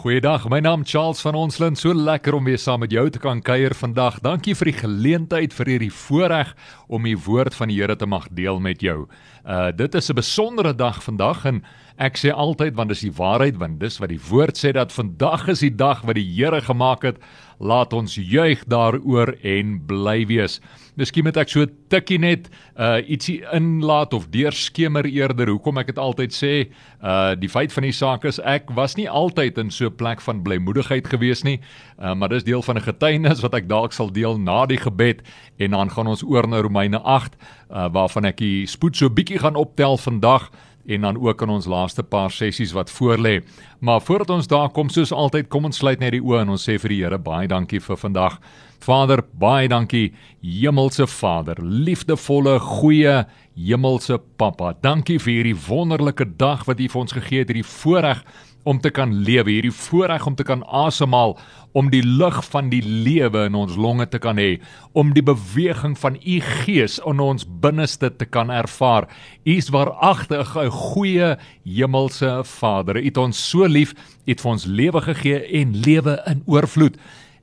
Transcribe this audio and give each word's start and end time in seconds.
Goeiedag, 0.00 0.46
my 0.48 0.62
naam 0.64 0.80
Charles 0.88 1.20
van 1.20 1.34
Onsland. 1.36 1.76
So 1.76 1.92
lekker 1.92 2.32
om 2.32 2.46
weer 2.48 2.58
saam 2.58 2.80
met 2.80 2.92
jou 2.94 3.02
te 3.12 3.20
kan 3.20 3.42
kuier 3.44 3.74
vandag. 3.76 4.14
Dankie 4.24 4.54
vir 4.56 4.70
die 4.70 4.78
geleentheid 4.78 5.52
vir 5.52 5.68
hierdie 5.74 5.90
voorreg 5.92 6.54
om 6.88 7.04
die 7.04 7.18
woord 7.20 7.52
van 7.52 7.68
die 7.68 7.76
Here 7.82 7.98
te 8.00 8.08
mag 8.08 8.30
deel 8.32 8.62
met 8.64 8.80
jou. 8.80 9.02
Uh 9.44 9.68
dit 9.76 9.94
is 9.94 10.08
'n 10.08 10.16
besondere 10.16 10.72
dag 10.72 11.02
vandag 11.04 11.44
en 11.44 11.62
ek 11.98 12.16
sê 12.16 12.32
altyd 12.32 12.74
want 12.76 12.88
dis 12.88 13.00
die 13.00 13.12
waarheid 13.12 13.58
want 13.60 13.80
dis 13.80 13.98
wat 14.00 14.08
die 14.08 14.24
woord 14.30 14.56
sê 14.56 14.72
dat 14.72 14.92
vandag 14.92 15.48
is 15.48 15.60
die 15.60 15.76
dag 15.76 16.00
wat 16.00 16.14
die 16.14 16.32
Here 16.32 16.60
gemaak 16.60 17.02
het. 17.02 17.18
Laat 17.58 17.92
ons 17.92 18.14
juig 18.14 18.64
daaroor 18.64 19.36
en 19.42 19.84
bly 19.86 20.26
wees. 20.26 20.60
Miskien 21.00 21.24
moet 21.24 21.38
ek 21.40 21.48
so 21.48 21.64
tikkie 21.92 22.18
net 22.20 22.50
uh 22.76 22.98
ietsie 23.00 23.38
inlaat 23.56 24.12
of 24.16 24.26
deurskemer 24.34 25.06
eerder 25.08 25.48
hoekom 25.48 25.80
ek 25.80 25.94
dit 25.94 26.00
altyd 26.02 26.36
sê. 26.36 26.52
Uh 27.00 27.32
die 27.40 27.48
feit 27.48 27.72
van 27.72 27.86
die 27.88 27.94
saak 27.96 28.26
is 28.28 28.40
ek 28.44 28.68
was 28.76 28.98
nie 29.00 29.08
altyd 29.08 29.58
in 29.62 29.72
so 29.72 29.88
'n 29.88 29.96
plek 29.96 30.20
van 30.20 30.42
blymoedigheid 30.44 31.08
gewees 31.08 31.42
nie. 31.44 31.60
Uh 31.96 32.12
maar 32.14 32.28
dis 32.28 32.44
deel 32.44 32.62
van 32.62 32.76
'n 32.76 32.84
getuienis 32.84 33.40
wat 33.40 33.54
ek 33.54 33.68
dalk 33.68 33.92
sal 33.92 34.12
deel 34.12 34.36
na 34.38 34.66
die 34.66 34.80
gebed 34.80 35.22
en 35.58 35.70
dan 35.70 35.90
gaan 35.90 36.06
ons 36.06 36.22
oor 36.22 36.46
na 36.48 36.60
Romeine 36.60 37.00
8 37.00 37.36
uh 37.70 37.88
waarvan 37.88 38.24
ek 38.24 38.36
die 38.36 38.66
spoed 38.66 38.96
so 38.96 39.08
bietjie 39.08 39.38
gaan 39.38 39.56
optel 39.56 39.96
vandag 39.96 40.50
en 40.86 41.00
dan 41.00 41.16
ook 41.16 41.42
in 41.42 41.48
ons 41.48 41.66
laaste 41.66 42.02
paar 42.02 42.30
sessies 42.30 42.72
wat 42.72 42.90
voorlê. 42.90 43.40
Maar 43.80 44.00
voordat 44.00 44.30
ons 44.30 44.46
daar 44.46 44.68
kom, 44.68 44.88
soos 44.92 45.12
altyd, 45.12 45.48
kom 45.48 45.64
ons 45.64 45.78
sluit 45.80 46.00
net 46.02 46.12
die 46.12 46.20
oë 46.20 46.42
en 46.42 46.52
ons 46.52 46.66
sê 46.68 46.74
vir 46.82 46.92
die 46.92 46.98
Here 47.00 47.18
baie 47.18 47.48
dankie 47.48 47.80
vir 47.80 47.96
vandag. 47.96 48.36
Vader, 48.84 49.22
baie 49.40 49.68
dankie, 49.72 50.10
Hemelse 50.44 51.06
Vader, 51.08 51.56
liefdevolle, 51.64 52.58
goeie 52.60 53.22
Hemelse 53.56 54.18
Pappa. 54.40 54.74
Dankie 54.84 55.16
vir 55.20 55.32
hierdie 55.32 55.56
wonderlike 55.64 56.28
dag 56.40 56.66
wat 56.68 56.80
U 56.80 56.90
vir 56.92 57.00
ons 57.00 57.16
gegee 57.16 57.40
het, 57.40 57.52
hierdie 57.52 57.64
voorreg 57.64 58.20
om 58.68 58.80
te 58.80 58.90
kan 58.92 59.12
lewe, 59.24 59.48
hierdie 59.50 59.72
voorreg 59.72 60.26
om 60.28 60.36
te 60.36 60.44
kan 60.44 60.62
asemhaal, 60.64 61.36
om 61.72 61.88
die 61.92 62.02
lug 62.02 62.40
van 62.50 62.68
die 62.72 62.82
lewe 62.82 63.46
in 63.48 63.56
ons 63.58 63.76
longe 63.78 64.06
te 64.10 64.18
kan 64.22 64.40
hê, 64.40 64.58
om 64.98 65.12
die 65.14 65.24
beweging 65.24 65.94
van 65.98 66.18
u 66.18 66.38
gees 66.64 66.98
in 67.06 67.22
ons 67.22 67.46
binneste 67.62 68.10
te 68.10 68.26
kan 68.26 68.50
ervaar. 68.50 69.06
U 69.46 69.54
is 69.56 69.70
waaragtig 69.70 70.56
'n 70.56 70.70
goeie 70.70 71.36
hemelse 71.64 72.42
Vader. 72.44 72.96
U 72.96 73.04
het 73.04 73.16
ons 73.16 73.48
so 73.50 73.66
lief, 73.70 73.94
u 74.26 74.30
het 74.30 74.40
vir 74.42 74.50
ons 74.50 74.64
lewe 74.64 75.00
gegee 75.00 75.42
en 75.60 75.74
lewe 75.86 76.20
in 76.26 76.42
oorvloed. 76.46 76.96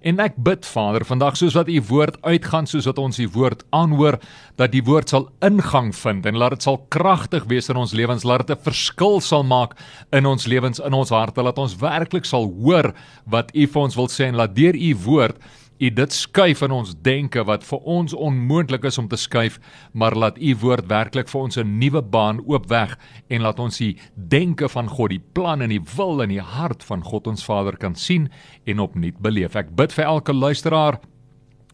En 0.06 0.22
ek 0.22 0.36
bid 0.40 0.66
Vader 0.70 1.04
vandag 1.10 1.36
soos 1.40 1.56
wat 1.58 1.70
u 1.74 1.80
woord 1.90 2.20
uitgaan 2.22 2.68
soos 2.70 2.86
wat 2.86 3.00
ons 3.02 3.18
u 3.20 3.26
woord 3.34 3.64
aanhoor 3.74 4.20
dat 4.60 4.72
die 4.72 4.84
woord 4.86 5.10
sal 5.10 5.26
ingang 5.44 5.90
vind 5.98 6.28
en 6.30 6.38
laat 6.38 6.54
dit 6.54 6.68
sal 6.68 6.78
kragtig 6.94 7.48
wees 7.50 7.68
in 7.74 7.80
ons 7.82 7.96
lewens 7.98 8.24
laat 8.24 8.46
dit 8.46 8.58
'n 8.58 8.64
verskil 8.70 9.20
sal 9.22 9.44
maak 9.44 9.74
in 10.14 10.26
ons 10.26 10.46
lewens 10.46 10.80
in 10.80 10.94
ons 10.94 11.10
harte 11.10 11.42
laat 11.42 11.58
ons 11.58 11.76
werklik 11.76 12.26
sal 12.26 12.46
hoor 12.46 12.94
wat 13.26 13.50
u 13.56 13.66
vir 13.68 13.82
ons 13.82 13.96
wil 13.96 14.08
sê 14.08 14.30
en 14.30 14.36
laat 14.36 14.56
deur 14.56 14.76
u 14.76 14.96
woord 14.96 15.36
U 15.78 15.90
dit 15.94 16.14
skuif 16.14 16.64
in 16.66 16.74
ons 16.74 16.96
denke 17.06 17.44
wat 17.46 17.66
vir 17.68 17.84
ons 17.86 18.14
onmoontlik 18.14 18.88
is 18.90 18.98
om 18.98 19.08
te 19.08 19.18
skuif, 19.20 19.60
maar 19.94 20.16
laat 20.18 20.40
U 20.42 20.56
woord 20.64 20.88
werklik 20.90 21.30
vir 21.30 21.42
ons 21.42 21.58
'n 21.58 21.78
nuwe 21.80 22.02
baan 22.02 22.40
oopweg 22.46 22.98
en 23.30 23.42
laat 23.42 23.60
ons 23.60 23.78
die 23.78 23.98
denke 24.16 24.70
van 24.70 24.90
God, 24.90 25.10
die 25.10 25.24
plan 25.34 25.62
en 25.62 25.70
die 25.70 25.84
wil 25.96 26.22
in 26.22 26.30
die 26.30 26.42
hart 26.42 26.84
van 26.84 27.04
God 27.04 27.28
ons 27.28 27.46
Vader 27.46 27.78
kan 27.78 27.96
sien 27.96 28.30
en 28.66 28.80
opnuut 28.80 29.20
beleef. 29.22 29.56
Ek 29.56 29.76
bid 29.76 29.94
vir 29.94 30.06
elke 30.06 30.34
luisteraar 30.34 31.00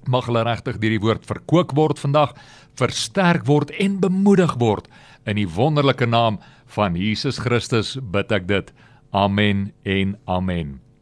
mag 0.08 0.26
hulle 0.26 0.44
regtig 0.44 0.80
deur 0.80 0.90
die 0.90 1.04
woord 1.04 1.26
verkoop 1.26 1.72
word 1.76 2.00
vandag, 2.00 2.36
versterk 2.76 3.46
word 3.48 3.72
en 3.80 4.00
bemoedig 4.00 4.56
word 4.60 4.88
in 5.26 5.36
die 5.36 5.48
wonderlike 5.48 6.06
naam 6.06 6.40
van 6.76 6.96
Jesus 6.96 7.40
Christus 7.40 7.98
bid 8.12 8.32
ek 8.32 8.48
dit. 8.48 8.74
Amen 9.14 9.72
en 9.86 10.18
amen. 10.26 10.93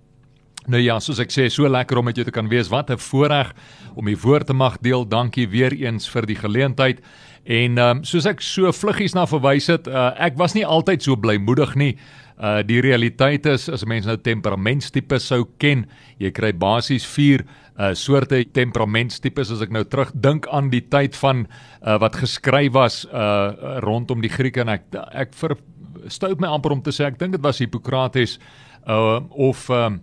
Nou 0.69 0.77
ja, 0.77 0.99
soos 1.01 1.17
ek 1.23 1.31
sê, 1.33 1.47
so 1.49 1.65
lekker 1.65 1.97
om 1.97 2.05
met 2.05 2.19
jou 2.19 2.25
te 2.27 2.33
kan 2.33 2.49
wees. 2.49 2.69
Wat 2.69 2.91
'n 2.91 2.97
voorreg 2.97 3.53
om 3.95 4.05
die 4.05 4.17
woord 4.17 4.47
te 4.47 4.53
mag 4.53 4.77
deel. 4.77 5.07
Dankie 5.07 5.47
weer 5.49 5.73
eens 5.73 6.07
vir 6.09 6.25
die 6.25 6.35
geleentheid. 6.35 7.01
En 7.43 7.77
ehm 7.77 7.97
um, 7.97 8.03
soos 8.03 8.25
ek 8.25 8.41
so 8.41 8.71
vluggies 8.71 9.15
na 9.15 9.25
verwys 9.25 9.67
het, 9.67 9.87
uh, 9.87 10.11
ek 10.19 10.37
was 10.37 10.53
nie 10.53 10.65
altyd 10.65 11.01
so 11.01 11.15
blymoedig 11.15 11.75
nie. 11.75 11.97
Uh 12.41 12.61
die 12.65 12.81
realiteit 12.81 13.45
is 13.45 13.69
as 13.69 13.85
mense 13.85 14.07
nou 14.07 14.17
temperamentstipe 14.17 15.19
sou 15.19 15.45
ken, 15.57 15.85
jy 16.19 16.31
kry 16.31 16.51
basies 16.53 17.05
4 17.05 17.43
uh 17.79 17.93
soorte 17.93 18.43
temperamentstipes 18.53 19.51
as 19.51 19.61
ek 19.61 19.71
nou 19.71 19.83
terugdink 19.83 20.47
aan 20.51 20.69
die 20.69 20.81
tyd 20.81 21.15
van 21.15 21.47
uh 21.81 21.97
wat 22.01 22.15
geskryf 22.15 22.73
was 22.73 23.05
uh 23.05 23.79
rondom 23.81 24.21
die 24.21 24.29
Grieke 24.29 24.61
en 24.61 24.69
ek 24.69 24.83
ek 25.13 25.33
verstout 25.33 26.41
my 26.41 26.47
amper 26.47 26.71
om 26.71 26.81
te 26.81 26.91
sê 26.91 27.05
ek 27.05 27.19
dink 27.19 27.31
dit 27.31 27.41
was 27.41 27.59
Hippokrates 27.59 28.39
uh 28.87 29.21
of 29.31 29.69
ehm 29.69 29.93
uh, 29.93 29.99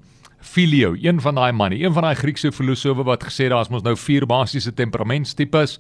Filio, 0.49 0.95
een 0.97 1.21
van 1.21 1.37
daai 1.37 1.53
manne, 1.53 1.77
een 1.77 1.93
van 1.93 2.07
daai 2.07 2.17
Griekse 2.17 2.53
filosowe 2.53 3.05
wat 3.05 3.27
gesê 3.29 3.51
daar's 3.53 3.69
mos 3.69 3.85
nou 3.85 3.93
vier 4.01 4.25
basiese 4.27 4.73
temperamentstipes 4.73 5.77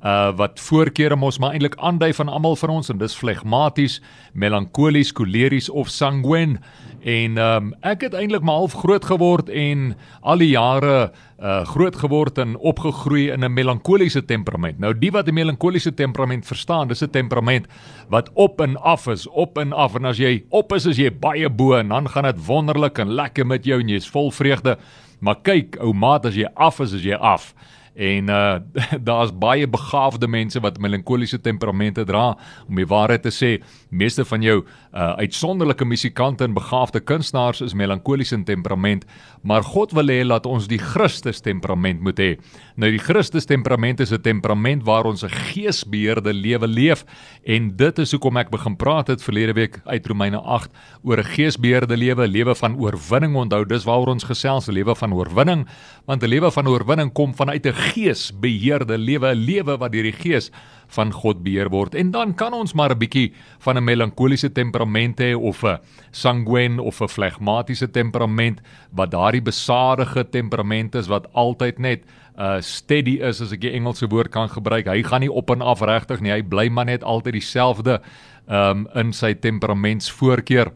uh 0.00 0.30
wat 0.36 0.60
voorkeure 0.60 1.16
mos 1.16 1.38
maar 1.38 1.52
eintlik 1.52 1.76
aandui 1.76 2.12
van 2.16 2.28
almal 2.28 2.56
van 2.56 2.70
ons 2.70 2.88
en 2.88 2.98
dis 2.98 3.16
flegmaties, 3.16 4.00
melankolies, 4.32 5.12
koleries 5.12 5.68
of 5.68 5.88
sanguin. 5.88 6.58
En 7.00 7.36
ehm 7.38 7.56
um, 7.56 7.74
ek 7.80 8.06
het 8.08 8.14
eintlik 8.14 8.42
maar 8.42 8.62
half 8.62 8.72
groot 8.72 9.04
geword 9.04 9.48
en 9.48 9.94
al 10.20 10.38
die 10.40 10.52
jare 10.52 11.12
uh 11.40 11.64
groot 11.64 11.96
geword 11.96 12.38
en 12.38 12.56
opgegroei 12.56 13.30
in 13.32 13.44
'n 13.44 13.52
melankoliese 13.52 14.24
temperament. 14.24 14.78
Nou 14.78 14.94
die 14.98 15.10
wat 15.10 15.28
'n 15.28 15.34
melankoliese 15.34 15.94
temperament 15.94 16.46
verstaan, 16.46 16.88
dis 16.88 17.02
'n 17.02 17.10
temperament 17.10 17.66
wat 18.08 18.30
op 18.34 18.60
en 18.60 18.76
af 18.76 19.06
is, 19.06 19.28
op 19.28 19.58
en 19.58 19.72
af 19.72 19.94
en 19.94 20.04
as 20.04 20.16
jy 20.18 20.44
op 20.48 20.72
is, 20.72 20.86
is 20.86 20.96
jy 20.96 21.10
baie 21.10 21.48
bo 21.48 21.74
en 21.74 21.88
dan 21.88 22.08
gaan 22.08 22.24
dit 22.24 22.46
wonderlik 22.46 22.98
en 22.98 23.08
lekker 23.08 23.46
met 23.46 23.64
jou 23.64 23.80
en 23.80 23.88
jy's 23.88 24.08
vol 24.08 24.30
vreugde. 24.30 24.78
Maar 25.20 25.36
kyk, 25.42 25.76
ou 25.80 25.92
maat, 25.92 26.26
as 26.26 26.34
jy 26.34 26.48
af 26.54 26.80
is, 26.80 26.92
is 26.92 27.02
jy 27.02 27.14
af. 27.14 27.54
En 27.94 28.28
uh 28.28 28.58
daar's 29.08 29.32
baie 29.38 29.68
begaafde 29.68 30.28
mense 30.28 30.60
wat 30.60 30.78
melankoliese 30.78 31.40
temperamente 31.40 32.04
dra. 32.04 32.36
Om 32.68 32.76
die 32.76 32.86
waarheid 32.86 33.22
te 33.22 33.32
sê, 33.34 33.62
meeste 33.90 34.24
van 34.24 34.42
jou 34.42 34.60
uh 34.60 35.14
uitsonderlike 35.20 35.84
musikante 35.84 36.44
en 36.44 36.54
begaafde 36.54 37.00
kunstenaars 37.00 37.60
is 37.60 37.74
melankolies 37.74 38.32
in 38.32 38.44
temperament, 38.44 39.04
maar 39.42 39.62
God 39.62 39.92
wil 39.92 40.10
hê 40.10 40.24
laat 40.24 40.46
ons 40.46 40.66
die 40.70 40.78
Christus 40.78 41.40
temperament 41.40 42.00
moet 42.00 42.18
hê. 42.18 42.30
Nou 42.76 42.90
die 42.90 43.02
Christus 43.02 43.46
temperament 43.46 44.00
is 44.00 44.12
'n 44.12 44.22
temperament 44.22 44.84
waar 44.84 45.04
ons 45.04 45.24
'n 45.24 45.28
geesbeheerde 45.28 46.32
lewe 46.32 46.66
leef 46.66 47.04
en 47.44 47.76
dit 47.76 47.98
is 47.98 48.12
hoekom 48.12 48.36
ek 48.36 48.50
begin 48.50 48.76
praat 48.76 49.06
het 49.06 49.22
verlede 49.22 49.52
week 49.52 49.80
uit 49.84 50.06
Romeine 50.06 50.38
8 50.38 50.70
oor 51.02 51.18
'n 51.18 51.24
geesbeheerde 51.24 51.96
lewe, 51.96 52.28
lewe 52.28 52.54
van 52.54 52.76
oorwinning. 52.78 53.36
Onthou, 53.36 53.64
dis 53.64 53.84
waaroor 53.84 54.08
ons 54.08 54.24
gesels, 54.24 54.66
lewe 54.66 54.94
van 54.94 55.12
oorwinning, 55.12 55.66
want 56.06 56.22
'n 56.22 56.28
lewe 56.28 56.50
van 56.50 56.68
oorwinning 56.68 57.12
kom 57.12 57.34
vanuit 57.34 57.66
'n 57.66 57.72
geesbeheerde 57.80 58.98
lewe, 58.98 59.32
'n 59.32 59.44
lewe 59.44 59.78
wat 59.78 59.92
deur 59.92 60.08
die 60.08 60.16
Gees 60.16 60.50
van 60.90 61.12
God 61.14 61.42
beheer 61.42 61.70
word. 61.70 61.94
En 61.94 62.10
dan 62.10 62.34
kan 62.34 62.52
ons 62.52 62.74
maar 62.74 62.90
'n 62.90 62.98
bietjie 62.98 63.32
van 63.58 63.76
'n 63.76 63.84
melankoliese 63.84 64.52
temperament 64.52 65.20
hê 65.20 65.34
of 65.34 65.62
'n 65.64 65.78
sanguin 66.10 66.78
of 66.78 67.00
'n 67.00 67.08
flegmatiese 67.08 67.90
temperament 67.90 68.60
wat 68.92 69.10
daardie 69.10 69.42
besadige 69.42 70.28
temperament 70.28 70.94
is 70.94 71.06
wat 71.06 71.32
altyd 71.32 71.78
net 71.78 72.04
uh 72.38 72.60
steady 72.60 73.20
is 73.20 73.40
as 73.40 73.52
ek 73.52 73.60
die 73.60 73.72
Engelse 73.72 74.08
woord 74.08 74.30
kan 74.30 74.48
gebruik. 74.48 74.86
Hy 74.86 75.02
gaan 75.02 75.20
nie 75.20 75.32
op 75.32 75.50
en 75.50 75.62
af 75.62 75.80
regtig 75.80 76.20
nie. 76.20 76.32
Hy 76.32 76.42
bly 76.42 76.68
maar 76.68 76.84
net 76.84 77.04
altyd 77.04 77.32
dieselfde 77.32 78.00
um 78.48 78.88
in 78.94 79.12
sy 79.12 79.34
temperamentsvoorkeur. 79.34 80.72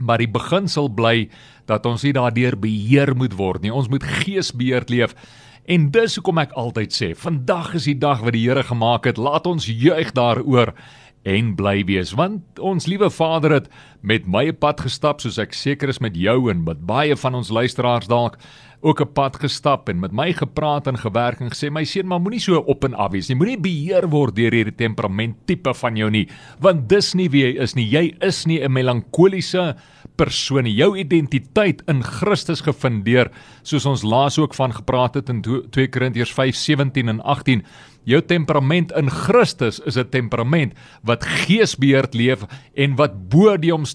Maar 0.00 0.18
die 0.18 0.30
beginsel 0.30 0.88
bly 0.88 1.28
dat 1.66 1.86
ons 1.86 2.02
nie 2.02 2.12
daardeur 2.12 2.56
beheer 2.58 3.14
moet 3.16 3.36
word 3.36 3.62
nie. 3.62 3.72
Ons 3.72 3.88
moet 3.88 4.02
geesbeheerd 4.02 4.90
leef. 4.90 5.14
En 5.64 5.90
dis 5.90 6.14
hoekom 6.16 6.40
ek 6.42 6.54
altyd 6.58 6.94
sê, 6.94 7.10
vandag 7.14 7.74
is 7.78 7.86
die 7.90 7.98
dag 7.98 8.24
wat 8.24 8.34
die 8.36 8.46
Here 8.48 8.62
gemaak 8.66 9.04
het. 9.06 9.20
Laat 9.20 9.46
ons 9.46 9.68
juig 9.68 10.12
daaroor 10.16 10.74
en 11.28 11.52
bly 11.56 11.82
wees 11.84 12.14
want 12.16 12.60
ons 12.64 12.86
liewe 12.88 13.10
Vader 13.12 13.52
het 13.58 13.66
met 14.00 14.26
my 14.26 14.48
pad 14.52 14.80
gestap 14.80 15.20
soos 15.20 15.38
ek 15.38 15.52
seker 15.56 15.92
is 15.92 16.00
met 16.00 16.16
jou 16.16 16.50
en 16.50 16.64
met 16.64 16.80
baie 16.88 17.16
van 17.16 17.34
ons 17.34 17.52
luisteraars 17.52 18.08
dalk 18.08 18.38
ook 18.80 19.00
'n 19.00 19.12
pad 19.12 19.36
gestap 19.36 19.88
en 19.88 20.00
met 20.00 20.12
my 20.12 20.32
gepraat 20.32 20.86
en 20.86 20.96
gewerk 20.96 21.40
en 21.40 21.50
gesê 21.50 21.70
my 21.70 21.84
seun 21.84 22.06
maar 22.06 22.20
moenie 22.20 22.40
so 22.40 22.56
op 22.56 22.84
en 22.84 22.94
af 22.94 23.12
wees 23.12 23.28
nie. 23.28 23.36
Moenie 23.36 23.60
beheer 23.60 24.08
word 24.08 24.34
deur 24.36 24.52
hierdie 24.52 24.74
temperament 24.76 25.36
tipe 25.46 25.74
van 25.74 25.96
jou 25.96 26.10
nie 26.10 26.28
want 26.60 26.88
dis 26.88 27.14
nie 27.14 27.28
wie 27.28 27.42
jy 27.42 27.60
is 27.60 27.74
nie. 27.74 27.84
Jy 27.84 28.16
is 28.20 28.46
nie 28.46 28.60
'n 28.64 28.72
melankoliese 28.72 29.76
persoon 30.16 30.64
nie. 30.64 30.74
Jou 30.74 30.96
identiteit 30.96 31.82
in 31.88 32.02
Christus 32.02 32.62
gefundeer 32.62 33.30
soos 33.62 33.86
ons 33.86 34.02
laas 34.02 34.38
ook 34.38 34.54
van 34.54 34.72
gepraat 34.72 35.14
het 35.14 35.28
in 35.28 35.42
2 35.42 35.88
Korintiërs 35.88 36.32
5:17 36.32 37.08
en 37.08 37.20
18 37.20 37.62
Jou 38.08 38.22
temperament 38.24 38.94
in 38.96 39.10
Christus 39.12 39.78
is 39.84 39.96
'n 39.96 40.08
temperament 40.08 40.72
wat 41.04 41.24
geesbeheerd 41.24 42.14
leef 42.14 42.44
en 42.74 42.96
wat 42.96 43.28
bo 43.28 43.56
die 43.56 43.74
omstandighede 43.74 43.89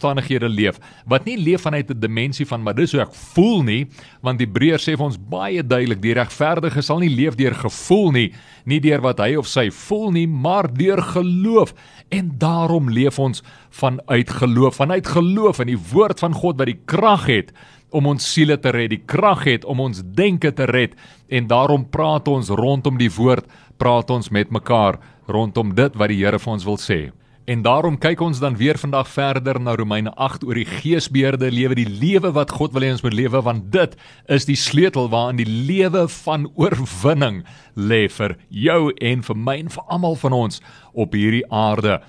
leef. 0.49 0.79
Wat 1.05 1.25
nie 1.25 1.37
leef 1.37 1.61
vanuit 1.61 1.89
'n 1.89 1.99
dimensie 1.99 2.45
van 2.45 2.63
maar 2.63 2.75
dis 2.75 2.91
hoe 2.91 3.01
ek 3.01 3.13
voel 3.13 3.63
nie, 3.63 3.87
want 4.21 4.39
Hebreërs 4.39 4.87
sê 4.87 4.97
vir 4.97 5.05
ons 5.05 5.17
baie 5.17 5.63
duidelik 5.63 6.01
die 6.01 6.13
regverdige 6.13 6.81
sal 6.81 6.99
nie 6.99 7.09
leef 7.09 7.35
deur 7.35 7.55
gevoel 7.55 8.11
nie, 8.11 8.33
nie 8.65 8.79
deur 8.79 9.01
wat 9.01 9.19
hy 9.19 9.35
of 9.35 9.47
sy 9.47 9.69
voel 9.69 10.11
nie, 10.11 10.27
maar 10.27 10.73
deur 10.73 11.01
geloof. 11.01 11.73
En 12.09 12.31
daarom 12.37 12.89
leef 12.89 13.19
ons 13.19 13.43
vanuit 13.69 14.29
geloof, 14.29 14.75
vanuit 14.75 15.07
geloof 15.07 15.59
in 15.59 15.67
die 15.67 15.83
woord 15.91 16.19
van 16.19 16.33
God 16.33 16.57
wat 16.57 16.67
die 16.67 16.81
krag 16.85 17.25
het 17.25 17.51
om 17.91 18.07
ons 18.07 18.33
siele 18.33 18.57
te 18.59 18.71
red, 18.71 18.89
die 18.89 19.03
krag 19.05 19.45
het 19.47 19.65
om 19.65 19.79
ons 19.79 20.01
denke 20.03 20.51
te 20.51 20.65
red 20.65 20.95
en 21.29 21.47
daarom 21.47 21.85
praat 21.89 22.27
ons 22.27 22.49
rondom 22.49 22.97
die 22.97 23.11
woord, 23.11 23.45
praat 23.77 24.09
ons 24.09 24.29
met 24.29 24.51
mekaar 24.51 24.99
rondom 25.27 25.75
dit 25.75 25.95
wat 25.95 26.11
die 26.11 26.19
Here 26.23 26.39
vir 26.39 26.53
ons 26.53 26.65
wil 26.67 26.77
sê. 26.81 26.99
En 27.45 27.61
daarom 27.61 27.97
kyk 28.01 28.23
ons 28.25 28.39
dan 28.41 28.55
weer 28.57 28.77
vandag 28.77 29.07
verder 29.07 29.59
na 29.61 29.75
Romeine 29.77 30.09
8 30.17 30.43
oor 30.43 30.57
die 30.57 30.65
geesbeheerde 30.65 31.51
lewe, 31.53 31.75
die 31.77 31.89
lewe 31.89 32.31
wat 32.33 32.49
God 32.57 32.73
wil 32.73 32.81
hê 32.81 32.89
ons 32.89 33.03
moet 33.05 33.13
lewe, 33.13 33.41
want 33.45 33.67
dit 33.73 33.93
is 34.33 34.47
die 34.49 34.57
sleutel 34.57 35.11
waarin 35.13 35.37
die 35.37 35.45
lewe 35.45 36.07
van 36.09 36.47
oorwinning 36.57 37.43
lê 37.77 38.07
vir 38.09 38.33
jou 38.49 38.89
en 38.97 39.21
vir 39.27 39.37
my 39.37 39.59
en 39.61 39.69
vir 39.75 39.85
almal 39.93 40.17
van 40.23 40.33
ons 40.33 40.61
op 40.97 41.13
hierdie 41.13 41.45
aarde. 41.53 41.99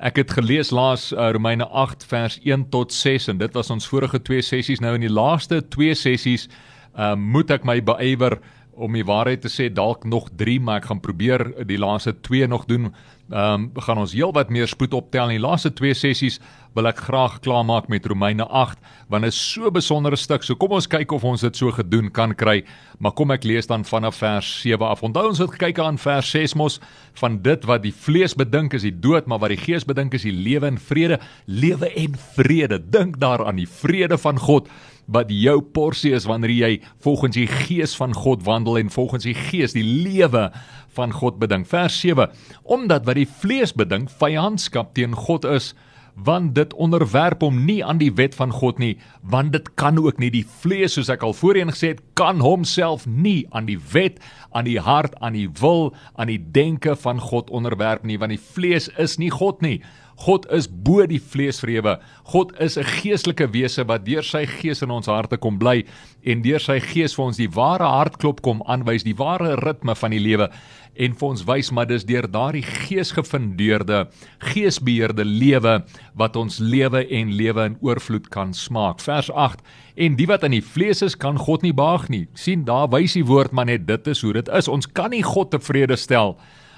Ek 0.00 0.16
het 0.22 0.32
gelees 0.32 0.72
laas 0.72 1.10
uh, 1.12 1.28
Romeine 1.36 1.68
8 1.68 2.08
vers 2.08 2.40
1 2.40 2.70
tot 2.72 2.92
6 2.92 3.28
en 3.34 3.44
dit 3.44 3.52
was 3.52 3.72
ons 3.72 3.88
vorige 3.92 4.22
twee 4.24 4.40
sessies 4.40 4.80
nou 4.80 4.94
in 4.96 5.04
die 5.04 5.12
laaste 5.12 5.60
twee 5.76 5.92
sessies 5.92 6.48
uh, 6.96 7.12
moet 7.16 7.52
ek 7.52 7.68
my 7.68 7.82
beywer 7.84 8.38
om 8.76 8.96
die 8.96 9.04
waarheid 9.08 9.40
te 9.44 9.52
sê 9.52 9.68
dalk 9.72 10.04
nog 10.08 10.28
3 10.36 10.56
maar 10.64 10.80
ek 10.80 10.88
gaan 10.90 11.04
probeer 11.04 11.46
die 11.68 11.80
laaste 11.80 12.12
2 12.28 12.48
nog 12.48 12.64
doen. 12.68 12.90
Ehm 13.30 13.66
um, 13.74 13.82
gaan 13.82 13.98
ons 13.98 14.12
heelwat 14.14 14.52
meer 14.54 14.68
spoed 14.70 14.92
optel 14.94 15.32
in 15.32 15.40
die 15.40 15.42
laaste 15.42 15.72
2 15.74 15.94
sessies 15.98 16.36
wil 16.76 16.86
ek 16.86 17.00
graag 17.08 17.40
klaarmaak 17.42 17.88
met 17.90 18.04
Romeine 18.06 18.44
8 18.46 18.78
want 19.10 19.26
dit 19.26 19.32
is 19.32 19.40
so 19.52 19.66
'n 19.66 19.72
besondere 19.72 20.16
stuk. 20.16 20.42
So 20.42 20.54
kom 20.54 20.70
ons 20.70 20.86
kyk 20.86 21.12
of 21.12 21.24
ons 21.24 21.40
dit 21.40 21.56
so 21.56 21.72
gedoen 21.72 22.10
kan 22.12 22.34
kry. 22.34 22.64
Maar 22.98 23.12
kom 23.12 23.30
ek 23.30 23.44
lees 23.44 23.66
dan 23.66 23.84
vanaf 23.84 24.16
vers 24.16 24.60
7 24.60 24.86
af. 24.86 25.02
Onthou 25.02 25.26
ons 25.28 25.38
het 25.38 25.50
gekyk 25.50 25.78
aan 25.78 25.98
vers 25.98 26.30
6 26.30 26.54
mos 26.54 26.80
van 27.14 27.42
dit 27.42 27.64
wat 27.64 27.82
die 27.82 27.92
vlees 27.92 28.34
bedink 28.34 28.74
is 28.74 28.82
die 28.82 29.00
dood, 29.00 29.26
maar 29.26 29.38
wat 29.38 29.48
die 29.48 29.64
gees 29.64 29.84
bedink 29.84 30.14
is 30.14 30.22
die 30.22 30.32
lewe 30.32 30.66
en 30.66 30.78
vrede, 30.78 31.18
lewe 31.46 31.92
en 31.94 32.14
vrede. 32.34 32.78
Dink 32.90 33.18
daaraan 33.18 33.56
die 33.56 33.68
vrede 33.68 34.18
van 34.18 34.38
God 34.38 34.68
wat 35.06 35.30
jou 35.30 35.60
porsie 35.60 36.12
is 36.16 36.26
wanneer 36.26 36.52
jy 36.54 36.72
volgens 37.04 37.36
die 37.38 37.48
gees 37.50 37.96
van 37.98 38.14
God 38.14 38.44
wandel 38.46 38.78
en 38.78 38.90
volgens 38.90 39.26
die 39.26 39.36
gees 39.38 39.76
die 39.76 39.86
lewe 39.86 40.50
van 40.96 41.12
God 41.12 41.38
bedink. 41.38 41.66
Vers 41.70 42.00
7: 42.00 42.30
Omdat 42.62 43.06
wat 43.06 43.18
die 43.18 43.28
vlees 43.28 43.74
bedink 43.74 44.10
vyandskap 44.10 44.94
teen 44.94 45.14
God 45.14 45.44
is, 45.44 45.74
want 46.16 46.54
dit 46.56 46.72
onderwerp 46.80 47.42
hom 47.44 47.58
nie 47.68 47.82
aan 47.84 47.98
die 48.00 48.12
wet 48.16 48.34
van 48.34 48.52
God 48.52 48.78
nie, 48.80 48.94
want 49.20 49.52
dit 49.52 49.68
kan 49.76 49.98
ook 50.00 50.18
nie 50.18 50.30
die 50.32 50.46
vlees 50.62 50.96
soos 50.96 51.10
ek 51.12 51.26
al 51.26 51.36
voorheen 51.36 51.68
gesê 51.74 51.92
het, 51.92 52.00
kan 52.16 52.40
homself 52.40 53.04
nie 53.06 53.44
aan 53.52 53.68
die 53.68 53.78
wet, 53.92 54.16
aan 54.56 54.64
die 54.64 54.80
hart, 54.80 55.18
aan 55.20 55.36
die 55.36 55.48
wil, 55.60 55.92
aan 56.16 56.32
die 56.32 56.40
denke 56.40 56.96
van 56.96 57.20
God 57.20 57.52
onderwerp 57.52 58.08
nie, 58.08 58.16
want 58.18 58.32
die 58.32 58.40
vlees 58.40 58.88
is 58.96 59.18
nie 59.20 59.30
God 59.30 59.60
nie. 59.60 59.82
God 60.24 60.46
is 60.52 60.66
bo 60.66 61.04
die 61.06 61.20
vleesvrewe. 61.20 61.98
God 62.32 62.52
is 62.60 62.78
'n 62.78 62.84
geestelike 62.84 63.46
wese 63.52 63.84
wat 63.84 64.04
deur 64.04 64.22
sy 64.22 64.46
gees 64.46 64.82
in 64.82 64.90
ons 64.90 65.06
harte 65.06 65.36
kom 65.36 65.58
bly 65.58 65.84
en 66.24 66.42
deur 66.42 66.60
sy 66.60 66.80
gees 66.80 67.14
vir 67.14 67.24
ons 67.24 67.36
die 67.36 67.50
ware 67.50 67.84
hartklop 67.84 68.40
kom 68.42 68.62
aanwys, 68.66 69.04
die 69.04 69.16
ware 69.16 69.56
ritme 69.56 69.94
van 69.94 70.10
die 70.10 70.20
lewe 70.20 70.50
en 70.96 71.12
vir 71.12 71.28
ons 71.28 71.44
wys 71.44 71.70
maar 71.70 71.86
dis 71.86 72.04
deur 72.04 72.26
daardie 72.26 72.62
geesgefundeerde, 72.62 74.08
geesbeheerde 74.40 75.24
lewe 75.24 75.84
wat 76.14 76.36
ons 76.36 76.58
lewe 76.58 77.06
en 77.10 77.36
lewe 77.36 77.64
in 77.64 77.76
oorvloed 77.80 78.30
kan 78.30 78.54
smaak. 78.54 79.00
Vers 79.00 79.30
8 79.30 79.60
En 79.96 80.16
die 80.16 80.26
wat 80.28 80.42
in 80.44 80.52
die 80.52 80.64
vlees 80.64 81.00
is, 81.00 81.14
kan 81.16 81.38
God 81.40 81.62
nie 81.64 81.72
behaag 81.72 82.10
nie. 82.12 82.26
sien 82.34 82.64
daar 82.64 82.88
wys 82.92 83.14
die 83.16 83.24
woord 83.24 83.52
maar 83.52 83.64
net 83.64 83.86
dit 83.86 84.06
is 84.06 84.20
hoe 84.20 84.32
dit 84.32 84.48
is. 84.48 84.68
Ons 84.68 84.86
kan 84.86 85.10
nie 85.10 85.22
God 85.22 85.50
tevrede 85.50 85.96
stel 85.96 86.36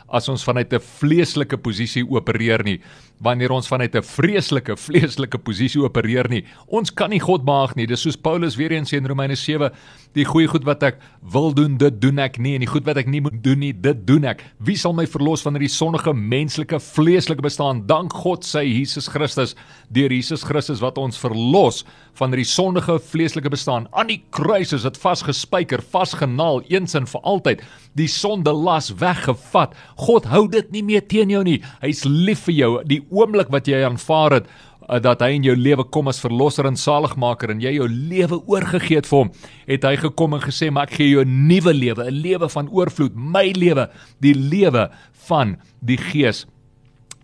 as 0.08 0.28
ons 0.28 0.44
vanuit 0.44 0.72
'n 0.72 0.80
vleeslike 0.80 1.56
posisie 1.58 2.04
opereer 2.04 2.64
nie. 2.64 2.80
Wanneer 3.20 3.50
ons 3.50 3.68
vanuit 3.68 3.94
'n 3.94 4.02
vreeslike 4.02 4.76
vleeslike 4.76 5.38
posisie 5.38 5.82
opereer 5.82 6.28
nie 6.28 6.44
ons 6.78 6.92
kan 6.94 7.10
nie 7.12 7.20
God 7.22 7.44
behaag 7.46 7.74
nie. 7.78 7.86
Dis 7.88 8.04
soos 8.04 8.16
Paulus 8.16 8.56
weer 8.58 8.72
eens 8.76 8.92
in 8.96 9.06
Romeine 9.08 9.36
7 9.38 9.70
die 10.16 10.24
goeie 10.26 10.48
goed 10.50 10.64
wat 10.66 10.82
ek 10.86 10.98
wil 11.32 11.52
doen 11.54 11.76
dit 11.78 12.00
doen 12.00 12.18
ek 12.22 12.38
nie. 12.42 12.54
En 12.56 12.64
die 12.64 12.70
goed 12.70 12.86
wat 12.88 12.98
ek 13.00 13.08
nie 13.10 13.20
moet 13.24 13.38
doen 13.44 13.60
nie 13.60 13.72
dit 13.72 14.00
doen 14.08 14.26
ek. 14.28 14.42
Wie 14.64 14.76
sal 14.78 14.94
my 14.96 15.06
verlos 15.08 15.44
van 15.44 15.56
hierdie 15.56 15.72
sondige 15.72 16.14
menslike 16.14 16.80
vleeslike 16.82 17.44
bestaan? 17.44 17.84
Dank 17.88 18.14
God 18.24 18.46
sy 18.46 18.64
Jesus 18.66 19.08
Christus. 19.12 19.54
Deur 19.94 20.12
Jesus 20.12 20.44
Christus 20.46 20.82
wat 20.84 20.98
ons 20.98 21.18
verlos 21.20 21.84
van 22.18 22.32
hierdie 22.34 22.48
sondige 22.48 22.98
vleeslike 22.98 23.50
bestaan 23.52 23.86
aan 23.92 24.10
die 24.10 24.20
kruis 24.34 24.74
is 24.74 24.86
dit 24.86 24.98
vasgespijker 24.98 25.82
vasgenaal 25.92 26.62
eens 26.72 26.96
en 26.98 27.06
vir 27.08 27.24
altyd. 27.28 27.62
Die 27.98 28.08
sonde 28.10 28.52
las 28.54 28.90
weggevat 28.98 29.76
God 29.98 30.28
hou 30.30 30.46
dit 30.48 30.72
nie 30.72 30.84
meer 30.86 31.02
teen 31.10 31.30
jou 31.30 31.42
nie. 31.46 31.58
Hy's 31.82 32.04
lief 32.06 32.46
vir 32.46 32.54
jou. 32.54 32.72
Die 32.86 33.00
oomblik 33.10 33.50
wat 33.50 33.66
jy 33.66 33.82
aanvaar 33.86 34.38
het 34.38 34.50
uh, 34.88 34.98
dat 35.02 35.22
hy 35.24 35.32
in 35.36 35.46
jou 35.46 35.56
lewe 35.58 35.86
kom 35.92 36.10
as 36.10 36.20
verlosser 36.22 36.68
en 36.68 36.78
saligmaker 36.78 37.52
en 37.54 37.62
jy 37.62 37.74
jou 37.76 37.88
lewe 37.88 38.40
oorgegee 38.50 39.02
het 39.02 39.08
vir 39.10 39.24
hom, 39.24 39.32
het 39.68 39.86
hy 39.88 39.96
gekom 40.00 40.38
en 40.38 40.44
gesê, 40.44 40.70
"Maar 40.70 40.88
ek 40.88 40.98
gee 40.98 41.10
jou 41.10 41.24
'n 41.24 41.48
nuwe 41.48 41.74
lewe, 41.74 42.04
'n 42.04 42.22
lewe 42.22 42.48
van 42.48 42.68
oorvloed, 42.68 43.14
my 43.14 43.52
lewe, 43.52 43.90
die 44.20 44.34
lewe 44.34 44.90
van 45.28 45.56
die 45.80 45.98
Gees." 45.98 46.46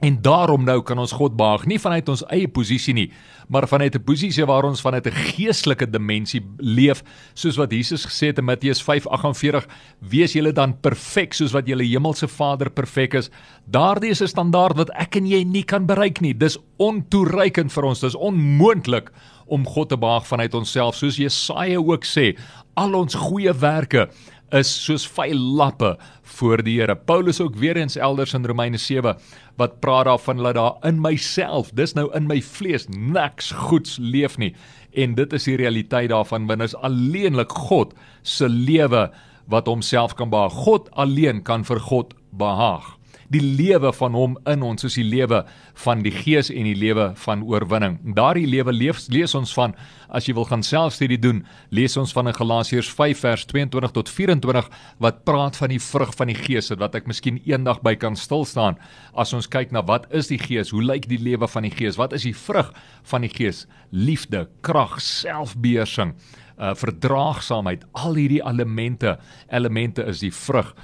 En 0.05 0.19
daarom 0.21 0.65
nou 0.65 0.83
kan 0.85 0.99
ons 1.01 1.15
God 1.17 1.33
behaag 1.37 1.63
nie 1.71 1.79
vanuit 1.81 2.09
ons 2.13 2.23
eie 2.35 2.49
posisie 2.53 2.93
nie, 2.93 3.07
maar 3.49 3.65
vanuit 3.69 3.95
'n 3.95 4.05
posisie 4.05 4.45
waar 4.45 4.65
ons 4.65 4.81
vanuit 4.81 5.07
'n 5.07 5.17
geestelike 5.33 5.87
dimensie 5.91 6.43
leef, 6.59 7.03
soos 7.35 7.57
wat 7.57 7.73
Jesus 7.73 8.05
gesê 8.05 8.27
het 8.27 8.39
in 8.39 8.45
Matteus 8.45 8.83
5:48, 8.83 9.67
wees 10.01 10.33
julle 10.33 10.53
dan 10.53 10.81
perfek 10.81 11.33
soos 11.33 11.53
wat 11.53 11.67
julle 11.67 11.85
hemelse 11.85 12.29
Vader 12.29 12.71
perfek 12.71 13.15
is. 13.15 13.31
Daardie 13.65 14.11
is 14.11 14.21
'n 14.21 14.29
standaard 14.29 14.77
wat 14.77 14.91
ek 14.91 15.17
en 15.17 15.27
jy 15.27 15.43
nie 15.43 15.65
kan 15.65 15.87
bereik 15.87 16.21
nie. 16.21 16.35
Dis 16.35 16.59
ontoereikend 16.77 17.73
vir 17.73 17.85
ons. 17.85 18.01
Dis 18.01 18.15
onmoontlik 18.15 19.11
om 19.47 19.67
God 19.67 19.89
te 19.89 19.97
behaag 19.97 20.27
vanuit 20.27 20.55
onsself, 20.55 20.95
soos 20.95 21.17
Jesaja 21.17 21.79
ook 21.79 22.05
sê. 22.05 22.37
Al 22.75 22.95
ons 22.95 23.15
goeie 23.15 23.53
werke 23.53 24.09
is 24.55 24.71
soos 24.85 25.05
vuil 25.17 25.39
lappe 25.59 25.95
voor 26.37 26.63
die 26.65 26.79
Here. 26.81 26.97
Paulus 26.97 27.41
ook 27.43 27.57
weer 27.61 27.77
eens 27.77 27.97
elders 27.97 28.35
in 28.35 28.47
Romeine 28.47 28.79
7 28.79 29.17
wat 29.59 29.81
praat 29.81 30.09
daarvan 30.09 30.43
dat 30.43 30.55
daar 30.55 30.79
in 30.89 31.01
myself, 31.03 31.71
dis 31.75 31.95
nou 31.95 32.09
in 32.15 32.27
my 32.31 32.41
vlees 32.43 32.87
niks 32.89 33.53
goeds 33.69 33.99
leef 34.01 34.39
nie. 34.39 34.55
En 34.95 35.15
dit 35.15 35.33
is 35.33 35.47
die 35.51 35.57
realiteit 35.59 36.11
daarvan 36.11 36.47
wanneer 36.47 36.71
is 36.73 36.81
alleenlik 36.87 37.53
God 37.69 37.95
se 38.23 38.49
lewe 38.49 39.11
wat 39.51 39.67
homself 39.67 40.15
kan 40.15 40.31
behaag. 40.31 40.53
God 40.65 40.91
alleen 40.93 41.43
kan 41.43 41.65
vir 41.65 41.81
God 41.81 42.15
behaag 42.31 42.95
die 43.35 43.43
lewe 43.43 43.91
van 43.97 44.15
hom 44.15 44.37
in 44.51 44.63
ons 44.63 44.85
soos 44.85 44.97
die 44.99 45.07
lewe 45.07 45.43
van 45.85 46.03
die 46.05 46.13
gees 46.15 46.51
en 46.53 46.69
die 46.69 46.77
lewe 46.79 47.11
van 47.25 47.43
oorwinning. 47.47 47.99
Daardie 48.17 48.47
lewe 48.47 48.73
leef, 48.75 49.03
lees 49.13 49.35
ons 49.35 49.55
van 49.57 49.75
as 50.15 50.29
jy 50.29 50.35
wil 50.37 50.47
gaan 50.47 50.63
selfstudie 50.63 51.19
doen, 51.19 51.43
lees 51.75 51.97
ons 51.99 52.13
van 52.15 52.31
in 52.31 52.37
Galasiërs 52.37 52.91
5 52.95 53.25
vers 53.25 53.47
22 53.51 53.95
tot 53.97 54.13
24 54.13 54.71
wat 55.03 55.25
praat 55.27 55.59
van 55.59 55.75
die 55.75 55.81
vrug 55.83 56.15
van 56.15 56.31
die 56.31 56.39
gees 56.39 56.71
wat 56.79 56.95
ek 56.99 57.09
miskien 57.11 57.41
eendag 57.49 57.83
by 57.85 57.95
kan 57.99 58.17
stil 58.19 58.47
staan 58.49 58.79
as 59.19 59.35
ons 59.37 59.51
kyk 59.51 59.75
na 59.75 59.83
wat 59.87 60.07
is 60.15 60.31
die 60.31 60.39
gees? 60.39 60.71
Hoe 60.75 60.85
lyk 60.85 61.09
die 61.11 61.21
lewe 61.23 61.49
van 61.51 61.67
die 61.67 61.75
gees? 61.75 61.99
Wat 61.99 62.15
is 62.15 62.27
die 62.29 62.37
vrug 62.37 62.71
van 63.11 63.27
die 63.27 63.33
gees? 63.33 63.65
Liefde, 63.91 64.47
krag, 64.67 65.01
selfbeheersing, 65.03 66.15
uh 66.55 66.75
verdraagsaamheid, 66.79 67.83
al 67.99 68.19
hierdie 68.19 68.43
elemente, 68.47 69.17
elemente 69.51 70.07
is 70.11 70.23
die 70.23 70.35
vrug 70.35 70.75